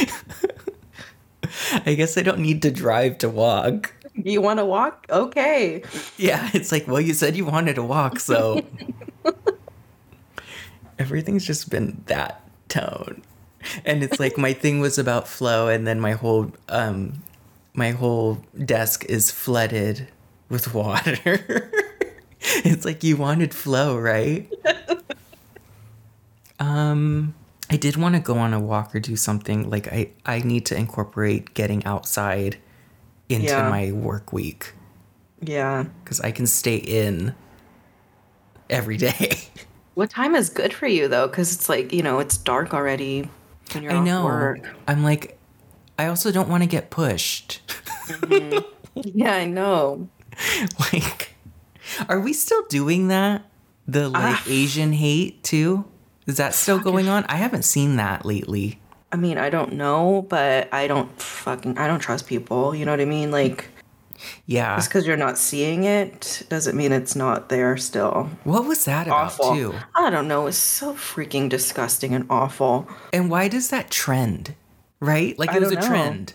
[1.86, 3.92] I guess I don't need to drive to walk.
[4.14, 5.06] you want to walk?
[5.10, 5.82] Okay.
[6.16, 8.64] Yeah, it's like, well, you said you wanted to walk, so
[10.98, 13.22] everything's just been that tone.
[13.84, 17.22] And it's like my thing was about flow and then my whole um
[17.72, 20.06] my whole desk is flooded
[20.48, 21.70] with water.
[22.40, 24.52] it's like you wanted flow, right?
[26.60, 27.34] um
[27.74, 30.64] I did want to go on a walk or do something like I I need
[30.66, 32.56] to incorporate getting outside
[33.28, 33.68] into Yeah.
[33.68, 34.72] my work week
[35.40, 35.84] Yeah.
[36.04, 37.34] cuz I can stay in
[38.70, 39.30] every day.
[39.94, 41.28] What time is good for you though?
[41.28, 43.28] Because it's like you know it's dark already
[43.72, 44.24] when you're I know.
[44.24, 44.58] work.
[44.88, 45.38] I'm like
[45.96, 47.60] I also don't want to get pushed.
[48.96, 50.08] Yeah, I know.
[50.92, 51.34] like
[52.08, 53.46] are we still doing that?
[53.86, 54.44] The like Ah.
[54.48, 55.84] Asian hate too?
[56.26, 57.24] Is that still going on?
[57.28, 58.80] I haven't seen that lately.
[59.12, 62.74] I mean, I don't know, but I don't fucking I don't trust people.
[62.74, 63.30] You know what I mean?
[63.30, 63.68] Like
[64.46, 64.76] Yeah.
[64.76, 68.30] just because you're not seeing it doesn't mean it's not there still.
[68.44, 69.74] What was that about too?
[69.94, 70.46] I don't know.
[70.46, 72.88] It's so freaking disgusting and awful.
[73.12, 74.54] And why does that trend?
[75.00, 75.38] Right?
[75.38, 75.86] Like it was a know.
[75.86, 76.32] trend.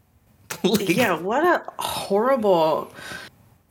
[0.62, 2.92] like, Yeah, what a horrible.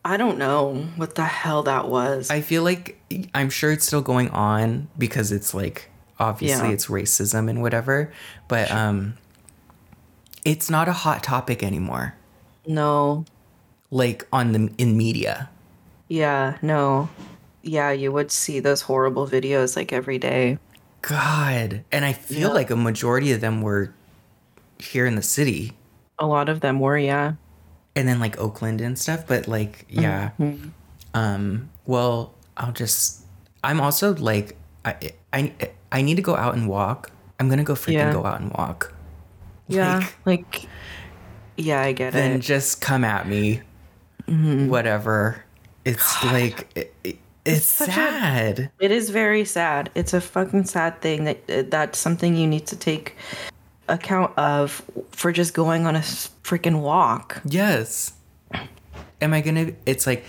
[0.09, 2.31] I don't know what the hell that was.
[2.31, 2.99] I feel like
[3.35, 6.73] I'm sure it's still going on because it's like obviously Yeah.
[6.73, 8.11] it's racism and whatever,
[8.47, 9.13] but um
[10.43, 12.15] it's not a hot topic anymore.
[12.65, 13.25] no.
[13.91, 15.49] Like on the in media.
[16.07, 17.09] Yeah, no.
[17.63, 20.57] Yeah, you would see those horrible videos like every day.
[21.03, 21.83] God.
[21.91, 22.53] And I feel Yeah.
[22.55, 23.93] like a majority of them were
[24.79, 25.73] here in the city
[26.19, 27.33] A lot of them were, yeah.
[27.99, 30.31] And then like Oakland and stuff, but like yeah.
[30.39, 30.69] Mm-hmm.
[31.13, 33.21] Um well, I'll just
[33.63, 35.53] I'm also like I I
[35.91, 37.11] I need to go out and walk.
[37.39, 38.13] I'm going to go freaking Yeah.
[38.13, 38.93] go out and walk.
[39.67, 40.67] Yeah, Like, like,
[41.57, 42.33] yeah, I get then it.
[42.33, 43.61] Then just come at me.
[44.27, 44.67] Mm-hmm.
[44.69, 45.43] Whatever.
[45.85, 48.69] It's like it, it- it's, a- sad.
[48.79, 49.89] It is very sad.
[49.95, 53.15] It's a fucking sad thing that that's something you need to take
[53.91, 57.41] account of for just going on a freaking walk.
[57.45, 58.13] yes.
[59.21, 59.71] Am I gonna?
[59.85, 60.23] It's like,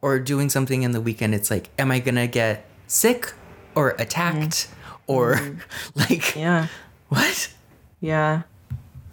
[0.00, 1.34] or doing something in the weekend.
[1.34, 3.32] It's like, am I gonna get sick
[3.74, 4.68] or attacked
[5.08, 5.34] or
[5.96, 6.38] like Mm-hmm.
[6.38, 6.66] Yeah,
[7.08, 7.52] what?
[8.00, 8.42] yeah.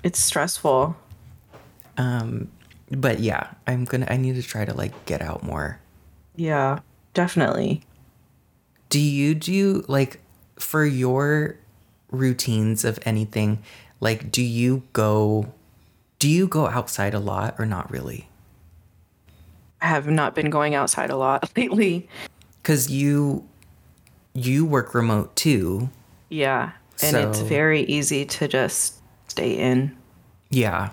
[0.04, 0.96] It's stressful.
[1.98, 2.52] Um,
[2.92, 4.06] but yeah, I'm gonna.
[4.10, 5.80] I need to try to like get out more.
[6.36, 6.80] Yeah,
[7.16, 7.82] definitely.
[8.90, 10.20] Do you do like
[10.60, 11.56] for your
[12.12, 13.64] routines of anything?
[14.04, 15.54] Like, do you go?
[16.20, 18.28] Do you go outside a lot or not really?
[19.82, 22.10] I have not been going outside a lot lately.
[22.62, 23.48] Because you
[24.34, 25.90] you work remote too.
[26.28, 28.96] Yeah, and it's very easy to just
[29.30, 29.96] stay in
[30.50, 30.90] Yeah.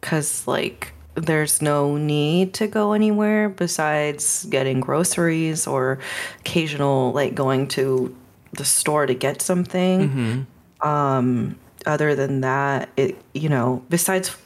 [0.00, 5.98] because like there's no need to go anywhere besides getting groceries or
[6.40, 8.14] occasional like going to
[8.54, 10.46] the store to get something
[10.80, 14.36] um other than that it you know besides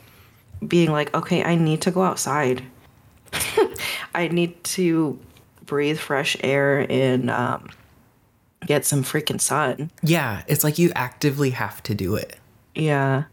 [0.66, 2.62] being like okay i need to go outside
[4.14, 5.18] i need to
[5.64, 7.68] breathe fresh air and um
[8.66, 10.42] get some freaking sun Yeah.
[10.48, 12.36] It's like you actively have to do it.
[12.74, 13.24] yeah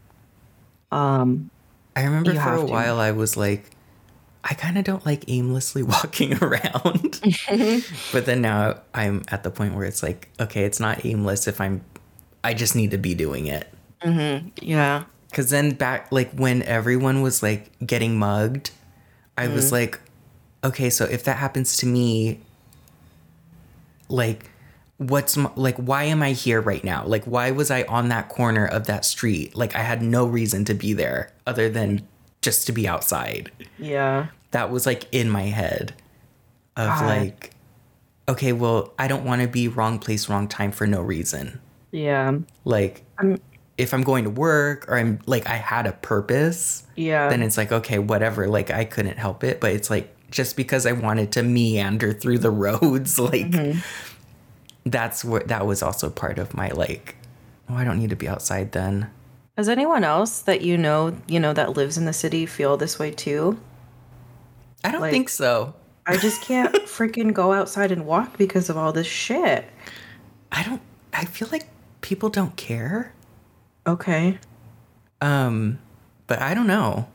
[0.92, 1.50] Um,
[1.96, 2.64] I remember for a to.
[2.64, 3.70] while I was like,
[4.44, 7.20] I kind of don't like aimlessly walking around.
[8.12, 11.60] but then now I'm at the point where it's like, okay, it's not aimless if
[11.60, 11.82] I'm,
[12.44, 13.66] I just need to be doing it.
[14.02, 14.48] Mm-hmm.
[14.62, 18.70] yeah Cause then back, like when everyone was like getting mugged,
[19.36, 19.74] I was mm-hmm.
[19.74, 20.00] like,
[20.64, 22.40] okay, so if that happens to me,
[24.08, 24.50] like,
[24.96, 27.04] what's my, like, why am I here right now?
[27.04, 29.54] Like, why was I on that corner of that street?
[29.54, 32.06] Like, I had no reason to be there other than
[32.40, 33.50] just to be outside.
[33.78, 35.92] yeah That was like in my head
[36.76, 37.06] of God.
[37.06, 37.50] like,
[38.26, 41.60] okay, well, I don't want to be wrong place, wrong time for no reason
[41.96, 43.04] yeah like
[43.78, 47.28] if i'm going to work or i'm like i had a purpose yeah.
[47.28, 49.60] then it's like okay whatever like i couldn't help it.
[49.60, 53.78] But it's like just because i wanted to meander through the roads like mm-hmm.
[54.84, 57.16] that's what that was also part of my like
[57.68, 59.10] oh i don't need to be outside then.
[59.56, 62.98] Does anyone else that you know, you know, that lives in the city feel this
[62.98, 63.58] way too?
[64.84, 65.74] i don't Like- think so.
[66.08, 69.64] I just can't freaking go outside and walk because of all this shit.
[70.52, 71.66] i don't i feel like
[72.00, 73.12] people don't care
[73.86, 74.38] Okay.
[75.20, 75.78] um
[76.26, 77.08] but i don't know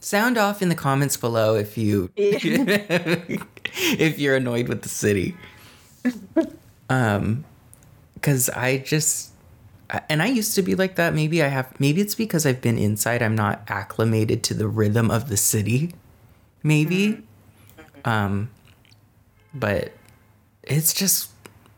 [0.00, 5.36] sound off in the comments below if you if you're annoyed with the city
[6.90, 7.44] um
[8.14, 9.30] because i just
[10.08, 12.78] and i used to be like that maybe i have maybe it's because i've been
[12.78, 15.92] inside i'm not acclimated to the rhythm of the city
[16.62, 17.22] maybe.
[18.04, 18.50] Um,
[19.54, 19.92] but
[20.62, 21.30] it's just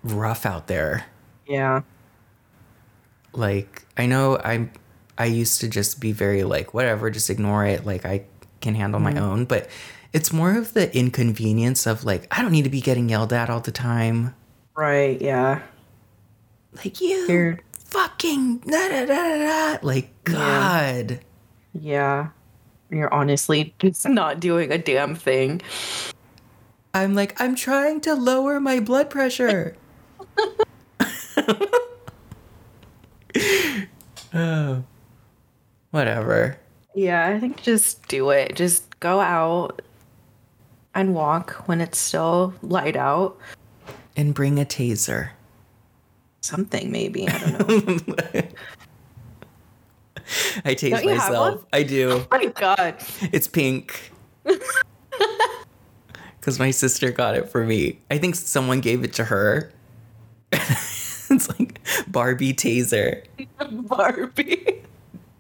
[0.02, 1.06] rough out there.
[1.46, 1.82] Yeah.
[3.32, 4.70] Like I know I'm
[5.16, 7.86] I used to just be very like whatever, just ignore it.
[7.86, 8.24] Like I
[8.60, 9.22] can handle my mm-hmm.
[9.22, 9.68] own, but
[10.12, 13.50] it's more of the inconvenience of like I don't need to be getting yelled at
[13.50, 14.34] all the time.
[14.76, 15.20] Right.
[15.20, 15.62] Yeah.
[16.72, 21.20] Like you You're- fucking da, da, da, da, like God.
[21.72, 22.30] Yeah.
[22.90, 25.62] You're honestly just not doing a damn thing.
[26.92, 29.76] I'm like I'm trying to lower my blood pressure.
[34.34, 34.82] oh,
[35.90, 36.58] whatever.
[36.94, 38.54] Yeah, I think just do it.
[38.54, 39.82] Just go out
[40.94, 43.36] and walk when it's still light out.
[44.16, 45.30] And bring a taser.
[46.40, 47.28] Something maybe.
[47.28, 48.14] I don't know.
[50.64, 51.64] I tase Don't myself.
[51.72, 52.24] I do.
[52.30, 52.96] oh my god.
[53.32, 54.12] It's pink.
[56.44, 58.00] Because my sister got it for me.
[58.10, 59.72] I think someone gave it to her.
[61.34, 63.24] It's like Barbie taser.
[63.70, 64.82] Barbie.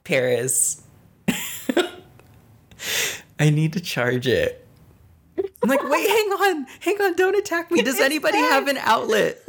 [0.04, 0.82] Paris.
[3.38, 4.66] I need to charge it.
[5.62, 7.82] I'm like, wait, hang on, hang on, don't attack me.
[7.82, 9.40] Does anybody have an outlet?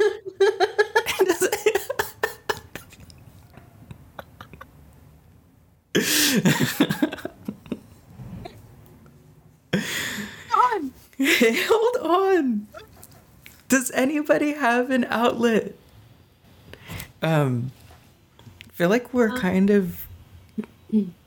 [11.18, 12.66] Hold on.
[13.68, 15.75] Does anybody have an outlet?
[17.26, 17.72] Um,
[18.64, 20.06] I feel like we're kind of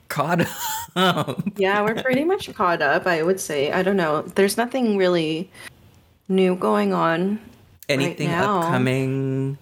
[0.08, 0.46] caught
[0.96, 1.42] up.
[1.56, 3.70] Yeah, we're pretty much caught up, I would say.
[3.70, 4.22] I don't know.
[4.22, 5.50] There's nothing really
[6.26, 7.38] new going on.
[7.88, 8.60] Anything now.
[8.60, 9.58] upcoming?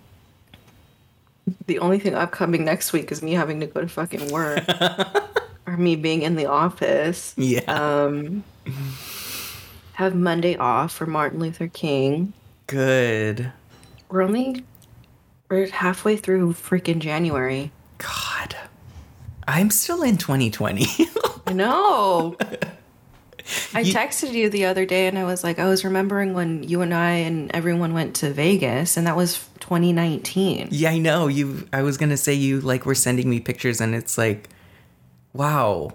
[1.66, 4.64] The only thing upcoming next week is me having to go to fucking work.
[5.66, 7.34] or me being in the office.
[7.36, 7.60] Yeah.
[7.66, 8.44] Um
[9.94, 12.32] have Monday off for Martin Luther King.
[12.68, 13.50] Good.
[14.08, 14.64] We're only
[15.48, 17.70] we're halfway through freaking January.
[17.98, 18.56] God.
[19.46, 20.86] I'm still in 2020.
[21.46, 22.36] I know.
[23.72, 26.62] I You- texted you the other day and I was like, I was remembering when
[26.64, 30.68] you and I and everyone went to Vegas and that was 2019.
[30.70, 31.28] yeah, I know.
[31.28, 34.50] You I was going to say you like were sending me pictures and it's like
[35.32, 35.92] wow.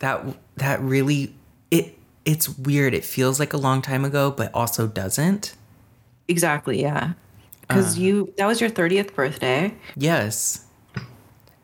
[0.00, 0.22] That
[0.56, 1.34] that really
[1.70, 1.96] it
[2.26, 2.92] it's weird.
[2.92, 5.54] It feels like a long time ago but also doesn't.
[6.28, 7.12] Exactly, yeah.
[7.68, 9.74] Because you that was your 30th birthday.
[9.96, 10.64] Yes.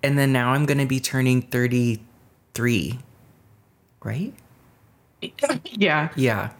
[0.03, 2.99] And then now I'm going to be turning 33.
[4.03, 4.35] Right?
[5.65, 6.09] yeah.
[6.17, 6.51] Yeah.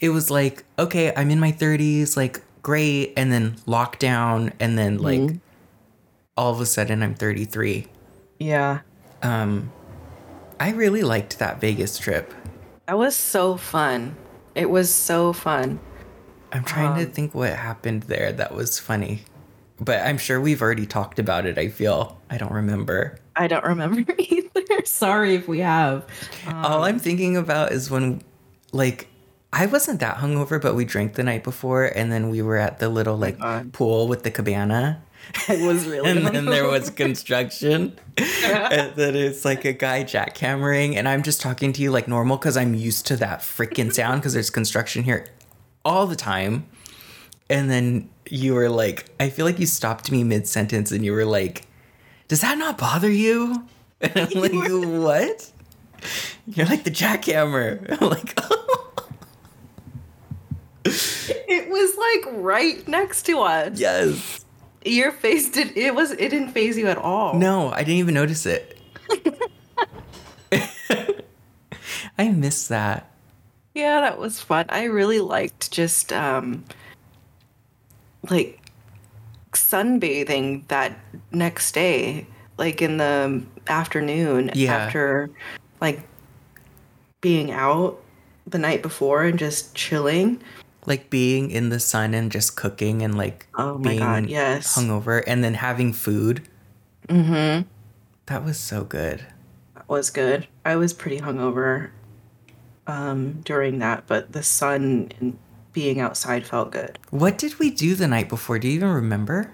[0.00, 4.98] It was like, okay, I'm in my 30s, like great, and then lockdown and then
[4.98, 5.36] like
[6.36, 7.86] all of a sudden I'm 33.
[8.38, 8.80] Yeah.
[9.22, 9.70] Um
[10.58, 12.34] I really liked that Vegas trip.
[12.86, 14.16] That was so fun.
[14.54, 15.78] It was so fun.
[16.52, 19.22] I'm trying to um, think what happened there that was funny.
[19.78, 22.20] But I'm sure we've already talked about it, I feel.
[22.28, 23.18] I don't remember.
[23.34, 24.84] I don't remember either.
[24.84, 26.06] Sorry if we have.
[26.48, 28.22] All I'm um, thinking about is when,
[28.72, 29.08] like,
[29.52, 32.78] I wasn't that hungover, but we drank the night before, and then we were at
[32.78, 33.72] the little like God.
[33.72, 35.02] pool with the cabana,
[35.48, 40.96] I was really and then there was construction, and then it's like a guy jackhammering,
[40.96, 44.20] and I'm just talking to you like normal because I'm used to that freaking sound
[44.20, 45.26] because there's construction here
[45.84, 46.66] all the time,
[47.48, 51.12] and then you were like, I feel like you stopped me mid sentence, and you
[51.12, 51.66] were like,
[52.28, 53.66] "Does that not bother you?"
[54.02, 55.50] And I'm like, "What?"
[56.46, 57.84] You're like the jackhammer.
[58.00, 58.34] I'm like,
[61.52, 63.78] It was like right next to us.
[63.78, 64.44] yes.
[64.84, 67.34] Your face did it was it didn't phase you at all.
[67.34, 68.78] No, I didn't even notice it.
[72.18, 73.09] I miss that.
[73.74, 74.66] Yeah, that was fun.
[74.68, 76.64] I really liked just um
[78.30, 78.60] like
[79.52, 80.98] sunbathing that
[81.32, 82.26] next day,
[82.58, 84.74] like in the afternoon Yeah.
[84.76, 85.30] after
[85.80, 86.02] like
[87.20, 88.00] being out
[88.46, 90.42] the night before and just chilling.
[90.86, 94.76] Like being in the sun and just cooking and like Oh my God, yes.
[94.76, 96.42] hungover and then having food.
[97.08, 97.68] Mm-hmm.
[98.26, 99.26] That was so good.
[99.74, 100.46] That was good.
[100.64, 101.90] I was pretty hungover
[102.90, 105.38] um during that, but the sun and
[105.72, 106.98] being outside felt good.
[107.10, 108.58] What did we do the night before?
[108.58, 109.50] Do you even remember?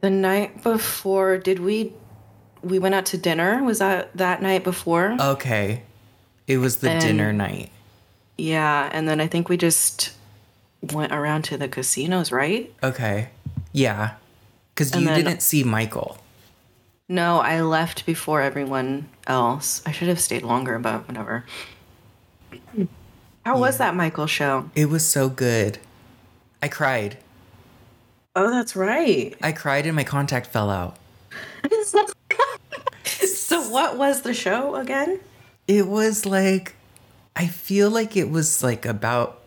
[0.00, 1.92] The night before, did we
[2.62, 3.62] we went out to dinner?
[3.62, 5.16] Was that that night before?
[5.20, 5.82] Okay.
[6.46, 7.70] It was the And- dinner night.
[8.38, 10.12] yeah, and then I think we just
[10.92, 12.72] went around to the casinos, right?
[12.82, 13.28] Okay.
[13.72, 14.12] Yeah.
[14.74, 16.18] Because you then- didn't see Michael.
[17.08, 19.82] No, I left before everyone else.
[19.86, 21.44] I should have stayed longer, but whatever.
[23.44, 24.70] How was that Michael show?
[24.74, 25.78] It was so good.
[26.62, 27.18] I cried.
[28.36, 29.34] Oh, that's right.
[29.42, 30.96] I cried and my contact fell out.
[33.04, 35.20] so what was the show again?
[35.68, 36.74] It was like
[37.36, 39.40] I feel like it was like about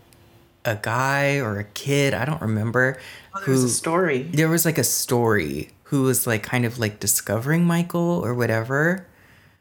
[0.66, 3.00] a guy or a kid, I don't remember.
[3.34, 4.24] Oh, there was a story.
[4.24, 9.08] There was like a story who was like kind of like discovering Michael or whatever.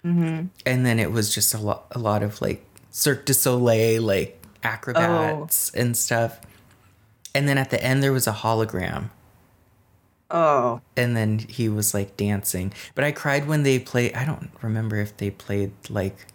[0.06, 0.46] Mm-hmm.
[0.64, 4.40] And then it was just a lot a lot of like Cirque du Soleil like
[4.62, 5.80] acrobats oh.
[5.80, 6.40] and stuff.
[7.34, 9.10] And then at the end there was a hologram.
[10.30, 10.80] Oh.
[10.96, 12.72] And then he was like dancing.
[12.94, 16.26] But I cried when they played I don't remember if they played like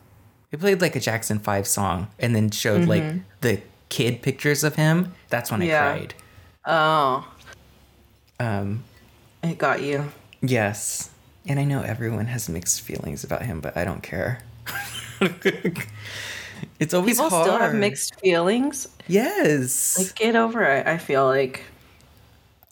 [0.49, 2.89] they played like a Jackson 5 song and then showed mm-hmm.
[2.89, 5.13] like the kid pictures of him.
[5.29, 5.87] That's when yeah.
[5.87, 6.13] I cried.
[6.65, 7.33] Oh.
[8.37, 8.83] Um
[9.43, 10.11] it got you.
[10.41, 11.09] Yes.
[11.47, 14.43] And I know everyone has mixed feelings about him, but I don't care.
[16.79, 17.47] it's always People hard.
[17.47, 18.87] still have mixed feelings.
[19.07, 19.97] Yes.
[19.97, 20.85] Like get over it.
[20.87, 21.63] I feel like.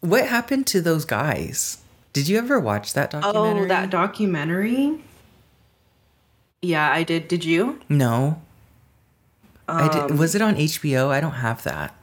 [0.02, 1.80] What happened to those guys?
[2.14, 3.64] Did you ever watch that documentary?
[3.64, 5.00] Oh, that documentary.
[6.62, 7.28] Yeah, I did.
[7.28, 7.80] Did you?
[7.90, 8.42] No.
[9.68, 10.18] Um, I did.
[10.18, 11.08] Was it on HBO?
[11.10, 11.96] I don't have that.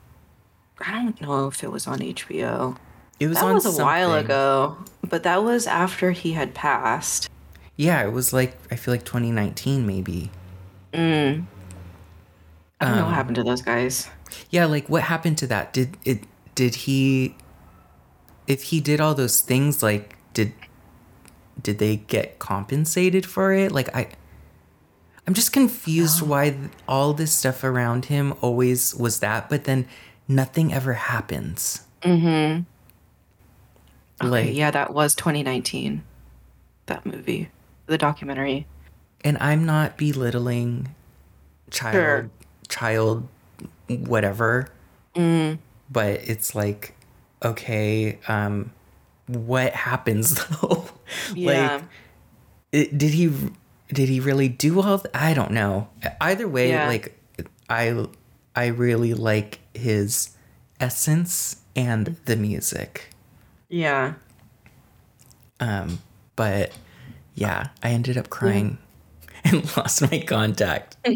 [0.81, 2.77] I don't know if it was on HBO.
[3.19, 3.85] It was that on was a something.
[3.85, 4.77] while ago,
[5.09, 7.31] but that was after he had passed.
[7.77, 10.31] Yeah, it was like I feel like 2019 maybe.
[10.93, 11.47] Mm.
[12.81, 14.09] I don't um, know what um, happened to those guys.
[14.51, 15.73] Yeah, like what happened to that?
[15.73, 17.37] Did it did he
[18.47, 20.53] if he did all those things like did
[21.61, 23.73] did they get compensated for it?
[23.73, 24.09] Like I
[25.27, 26.27] I'm just confused oh.
[26.27, 26.57] why
[26.87, 29.87] all this stuff around him always was that, but then
[30.29, 31.83] nothing ever happens.
[32.03, 32.67] Mhm.
[34.21, 36.03] Okay, like, yeah, that was 2019.
[36.87, 37.51] That movie,
[37.87, 38.67] the documentary.
[39.23, 40.95] And I'm not belittling
[41.71, 42.31] child, sure.
[42.69, 43.29] child,
[43.89, 44.69] whatever.
[45.14, 45.59] Mm.
[45.91, 46.95] But it's like,
[47.45, 48.73] okay, um,
[49.27, 50.89] what happens though?
[51.35, 51.75] Yeah.
[51.75, 51.83] like,
[52.73, 53.33] it, did he
[53.89, 54.99] did he really do all?
[54.99, 55.89] Th- I don't know.
[56.21, 56.87] Either way, yeah.
[56.87, 57.19] like,
[57.69, 58.07] I
[58.55, 60.31] I really like his
[60.81, 63.11] essence and the music.
[63.69, 64.14] Yeah.
[65.61, 65.99] Um,
[66.37, 66.73] but
[67.35, 68.79] yeah, I ended up crying
[69.45, 69.51] yeah.
[69.53, 70.97] and lost my contact.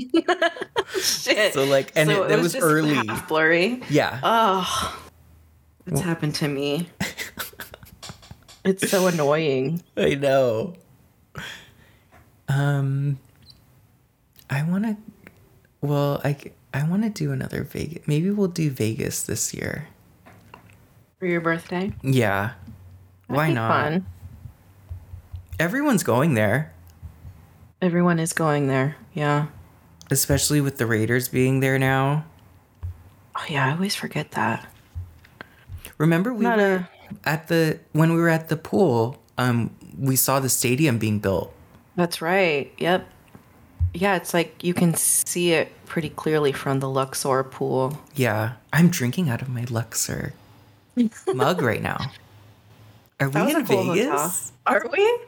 [1.00, 1.54] Shit.
[1.54, 3.82] So like, and so it, it, was, was early, blurry.
[3.88, 4.20] Yeah.
[4.22, 5.00] Oh,
[5.86, 6.88] it's well, happened to me.
[8.64, 9.82] it's so annoying.
[9.96, 10.74] I know.
[12.48, 13.18] Um,
[14.48, 14.96] I want to.
[15.80, 16.36] Well, I
[16.74, 18.06] I want to do another Vegas.
[18.06, 19.88] Maybe we'll do Vegas this year.
[21.20, 21.92] For your birthday?
[22.02, 22.52] Yeah.
[23.28, 23.70] That'd Why not?
[23.70, 24.06] Fun.
[25.58, 26.72] Everyone's going there.
[27.82, 28.96] Everyone is going there.
[29.12, 29.48] Yeah.
[30.10, 32.24] Especially with the Raiders being there now.
[33.36, 34.66] Oh yeah, I always forget that.
[35.98, 36.88] Remember we not were
[37.24, 37.28] a...
[37.28, 41.52] at the when we were at the pool, um we saw the stadium being built.
[41.96, 42.72] That's right.
[42.78, 43.06] Yep.
[43.92, 47.98] Yeah, it's like you can see it pretty clearly from the Luxor pool.
[48.14, 48.54] Yeah.
[48.72, 50.32] I'm drinking out of my Luxor
[51.34, 52.10] mug right now.
[53.20, 54.52] Are we in cool Vegas?
[54.66, 54.88] Hotel.
[54.88, 55.20] Are we?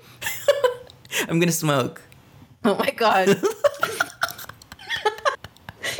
[1.28, 2.02] I'm gonna smoke.
[2.64, 3.40] Oh my god.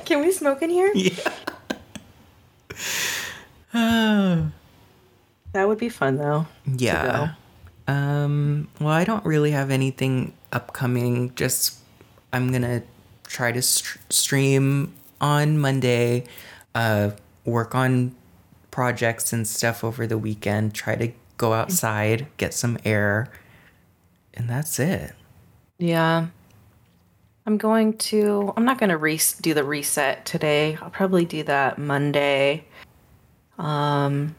[0.04, 0.90] Can we smoke in here?
[0.94, 1.32] Yeah.
[5.52, 6.46] that would be fun though.
[6.66, 7.34] Yeah.
[7.86, 11.34] Um well, I don't really have anything upcoming.
[11.34, 11.78] Just
[12.32, 12.82] I'm gonna
[13.24, 16.24] try to st- stream on Monday,
[16.74, 17.10] uh,
[17.44, 18.14] work on
[18.72, 23.30] projects and stuff over the weekend, try to go outside, get some air,
[24.34, 25.12] and that's it.
[25.78, 26.26] Yeah.
[27.46, 30.76] I'm going to, I'm not going to re- do the reset today.
[30.80, 32.64] I'll probably do that Monday.
[33.58, 34.34] Um,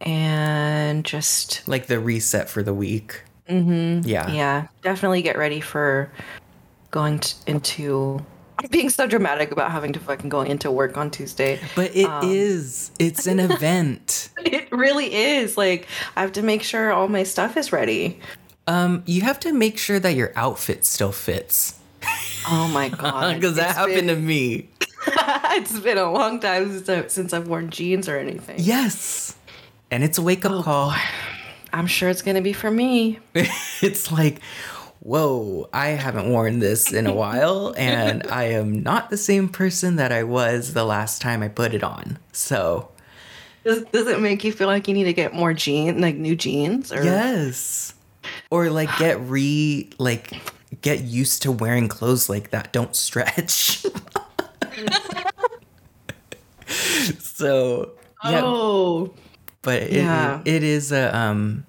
[0.00, 3.22] and just like the reset for the week.
[3.48, 4.08] Mm-hmm.
[4.08, 4.30] Yeah.
[4.30, 4.66] Yeah.
[4.82, 6.10] Definitely get ready for
[6.90, 8.24] going t- into
[8.70, 11.60] being so dramatic about having to fucking go into work on Tuesday.
[11.76, 12.90] But it um, is.
[12.98, 14.30] It's an event.
[14.38, 15.56] it really is.
[15.56, 15.86] Like
[16.16, 18.20] I have to make sure all my stuff is ready.
[18.66, 21.78] Um, you have to make sure that your outfit still fits.
[22.50, 23.34] Oh my god!
[23.40, 24.68] Because that happened been, to me.
[25.06, 28.56] it's been a long time since, I, since I've worn jeans or anything.
[28.58, 29.36] Yes,
[29.90, 30.94] and it's a wake up oh, call.
[31.72, 33.18] I'm sure it's gonna be for me.
[33.82, 34.40] it's like,
[35.08, 39.96] whoa, I haven't worn this in a while, and I am not the same person
[39.96, 42.18] that I was the last time I put it on.
[42.32, 42.90] So,
[43.64, 46.36] does, does it make you feel like you need to get more jeans, like new
[46.36, 46.92] jeans?
[46.92, 47.02] Or?
[47.02, 47.94] Yes.
[48.50, 50.32] Or like get re, like,
[50.82, 53.86] get used to wearing clothes like that don't stretch.
[57.18, 57.92] so
[58.24, 59.14] yeah, Oh.
[59.62, 60.42] but it, Yeah.
[60.44, 61.64] it is a um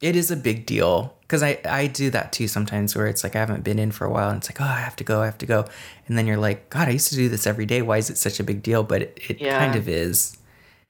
[0.00, 3.34] it is a big deal because I, I do that too sometimes where it's like
[3.34, 5.22] I haven't been in for a while and it's like oh I have to go
[5.22, 5.64] I have to go
[6.06, 8.18] and then you're like God I used to do this every day why is it
[8.18, 9.58] such a big deal but it, it Yeah.
[9.58, 10.36] kind of is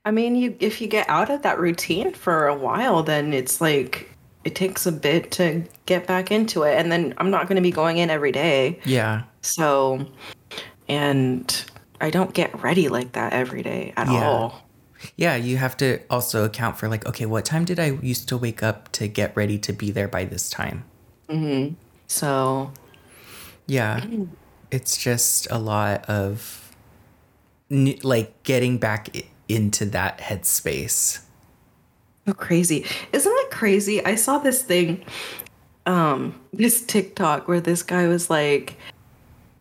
[0.04, 3.60] I mean, you if you get out of that routine for a while, then it's
[3.60, 4.08] like
[4.44, 6.78] it takes a bit to get back into it.
[6.78, 8.78] And then I'm not going to be going in every day.
[8.84, 10.06] yeah So,
[10.88, 11.64] and
[12.00, 14.28] I don't get ready like that every day at Yeah.
[14.30, 14.62] all.
[15.16, 18.36] Yeah you have to also account for like okay what time did I used to
[18.36, 20.84] wake up to get ready to be there by this time
[22.08, 22.72] So,
[23.66, 24.04] yeah
[24.70, 26.74] it's just a lot of
[27.70, 29.08] like getting back
[29.48, 31.20] into that headspace
[32.26, 32.84] so crazy.
[33.12, 34.04] Isn't that crazy?
[34.04, 35.04] I saw this thing,
[35.86, 38.76] um, this TikTok where this guy was like,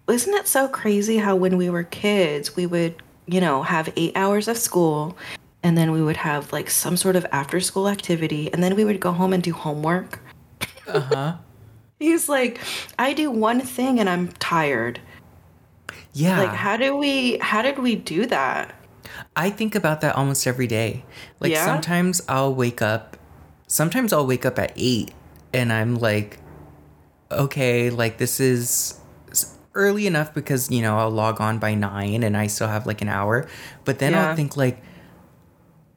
[0.09, 2.95] Isn't it so crazy how when we were kids, we would,
[3.27, 5.17] you know, have eight hours of school
[5.63, 8.85] and then we would have like some sort of after school activity and then we
[8.85, 10.19] would go home and do homework?
[10.87, 11.33] uh-huh
[11.99, 12.59] He's like,
[12.99, 14.99] I do one thing and I'm tired.
[16.13, 18.75] yeah Like, how do we, how did we do that?
[19.35, 21.05] I think about that almost every day.
[21.39, 21.65] Like Yeah?
[21.65, 23.17] sometimes I'll wake up,
[23.67, 25.13] sometimes I'll wake up at eight
[25.53, 26.39] and I'm like,
[27.31, 28.99] okay, like this is
[29.75, 33.01] early enough because, you know, I'll log on by nine and I still have like
[33.01, 33.47] an hour.
[33.83, 34.29] But then Yeah.
[34.29, 34.81] I'll think like,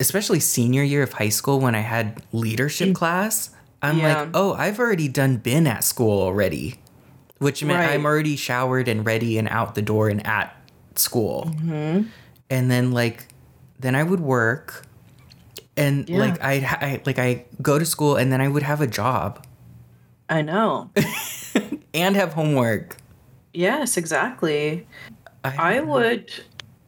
[0.01, 3.51] especially senior year of high school when I had leadership class,
[3.83, 4.03] I'm Mm.
[4.03, 4.21] Yeah.
[4.21, 6.81] like, oh, I've already done been at school already,
[7.39, 7.91] which meant Right.
[7.95, 10.55] I'm already showered and ready and out the door and at
[10.97, 12.09] school Mm-hmm.
[12.51, 13.29] and then like
[13.79, 14.83] then i would work
[15.77, 16.19] and Yeah.
[16.19, 18.87] like I'd ha- I like I go to school and then I would have a
[18.89, 19.47] job
[20.29, 20.91] I know.
[21.95, 22.97] and have homework.
[23.53, 24.87] Yes, exactly.
[25.45, 26.31] I would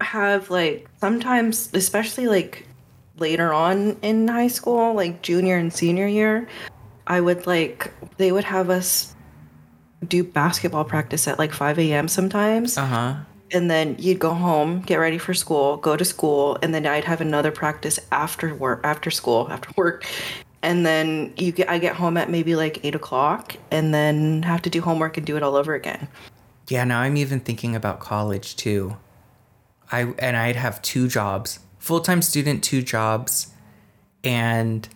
[0.01, 2.67] have like sometimes, especially like
[3.17, 6.49] later on in high school, like junior and senior year,
[7.07, 9.15] I would like, they would have us
[10.07, 12.09] do basketball practice at like 5 a.m.
[12.09, 12.79] sometimes.
[12.79, 13.15] uh huh.
[13.53, 17.05] And then you'd go home, get ready for school, go to school, and then I'd
[17.05, 20.07] have another practice after work, after school, after work.
[20.63, 24.63] And then you get, I get home at maybe like eight o'clock, and then have
[24.63, 26.07] to do homework and do it all over again.
[26.71, 28.97] Yeah, now I'm even thinking about college too.
[29.91, 31.59] I and I'd have two jobs.
[31.79, 33.53] Full-time student, two jobs,
[34.23, 34.89] and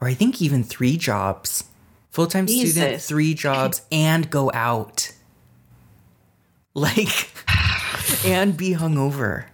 [0.00, 1.64] or I think even three jobs.
[2.10, 5.12] Full-time student, three jobs and go out.
[6.74, 7.28] Like
[8.24, 9.44] and be hungover.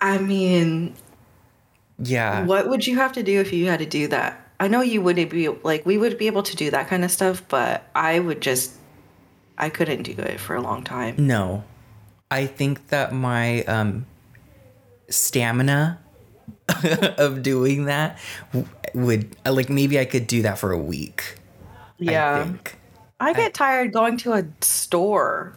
[0.00, 0.94] I mean,
[1.98, 2.44] Yeah.
[2.44, 4.40] what would you have to do if you had to do that?
[4.60, 7.10] I know you wouldn't be like we would be able to do that kind of
[7.10, 8.72] stuff, but I would just
[9.56, 11.14] I couldn't do it for a long time.
[11.18, 11.64] No.
[12.30, 14.06] I think that my um
[15.08, 16.00] stamina
[17.18, 18.18] of doing that
[18.94, 21.36] would like maybe I could do that for a week.
[22.00, 22.44] I Yeah.
[22.44, 22.78] think.
[23.20, 25.56] I get tired going to a store.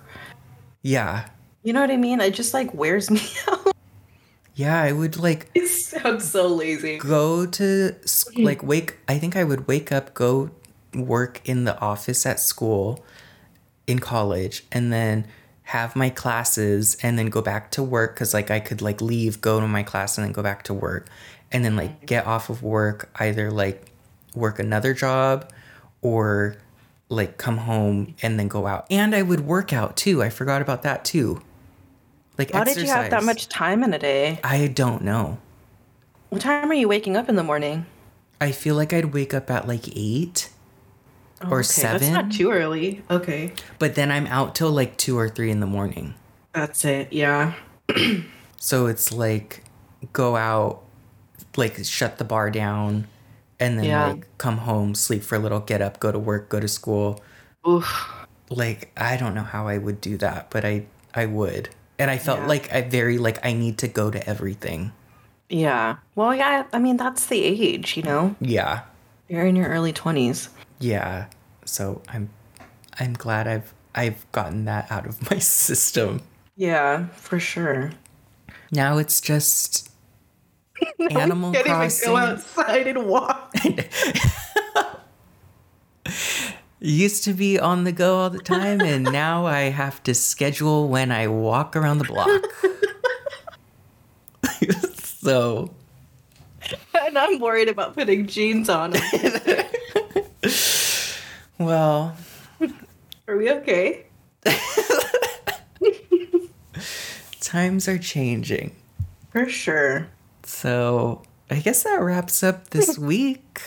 [0.82, 1.28] Yeah.
[1.64, 2.22] You know what I mean?
[2.22, 3.74] It just like wears me out.
[4.56, 6.98] Yeah, I would like It sounds so lazy.
[6.98, 7.95] go to
[8.38, 10.52] like wake I think I would wake up, go
[10.95, 13.04] work in the office at school
[13.88, 15.26] in college and then
[15.64, 19.42] have my classes and then go back to work cuz like I could like leave,
[19.42, 21.08] go to my class and then go back to work
[21.52, 23.92] and then like get off of work either like
[24.36, 25.52] work another job
[26.02, 26.58] or
[27.10, 28.86] like come home and then go out.
[28.90, 30.22] And I would work out too.
[30.22, 31.42] I forgot about that too.
[32.38, 34.40] Like How did you have that much time in a day?
[34.44, 35.40] I don't know.
[36.30, 37.86] What time are you waking up in the morning?
[38.40, 40.50] I feel like I'd wake up at like eight
[41.42, 43.04] Oh, or Okay, That's seven, not too early.
[43.12, 43.54] Okay.
[43.80, 46.16] but then I'm out till like two or three in the morning.
[46.54, 47.14] That's it.
[47.14, 47.54] Yeah.
[48.60, 49.64] So it's like
[50.14, 50.82] go out,
[51.56, 53.08] like shut the bar down,
[53.60, 54.08] and then Yeah.
[54.08, 57.22] like come home, sleep for a little, get up, go to work, go to school.
[57.68, 57.86] Oof.
[58.50, 61.70] Like I don't know how I would do that, but I I would.
[62.00, 62.48] And I felt Yeah.
[62.48, 64.92] like I very like I need to go to everything.
[65.50, 65.98] Yeah.
[66.16, 66.64] Well, yeah.
[66.74, 67.96] I mean, that's the age.
[67.96, 68.82] You know, Yeah.
[69.30, 70.50] you're in your early twenties.
[70.80, 71.28] Yeah.
[71.66, 72.30] So I'm
[73.00, 76.22] I'm glad I've I've gotten that out of my system.
[76.56, 77.92] Yeah, for sure.
[78.72, 79.90] Now it's just
[81.12, 82.10] Animal Can't Crossing.
[82.10, 83.54] even go outside and walk.
[86.80, 90.88] Used to be on the go all the time, and now I have to schedule
[90.88, 92.44] when I walk around the block.
[95.04, 95.74] so,
[97.02, 98.94] and I'm worried about putting jeans on.
[101.60, 102.16] well,
[103.28, 104.06] Are we okay?
[107.40, 108.76] times are changing.
[109.32, 110.08] For sure.
[110.44, 113.62] So I guess that wraps up this week.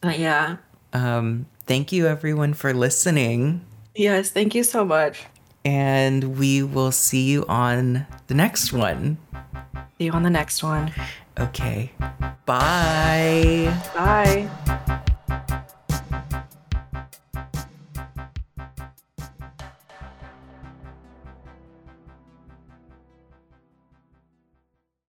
[0.00, 0.56] But yeah.
[0.92, 3.64] Um, thank you everyone for listening.
[3.94, 5.24] Yes, thank you so much.
[5.64, 9.18] And we will see you on the next one.
[9.98, 10.92] See you on the next one.
[11.38, 11.90] Okay.
[12.46, 13.72] Bye.
[13.94, 15.00] Bye.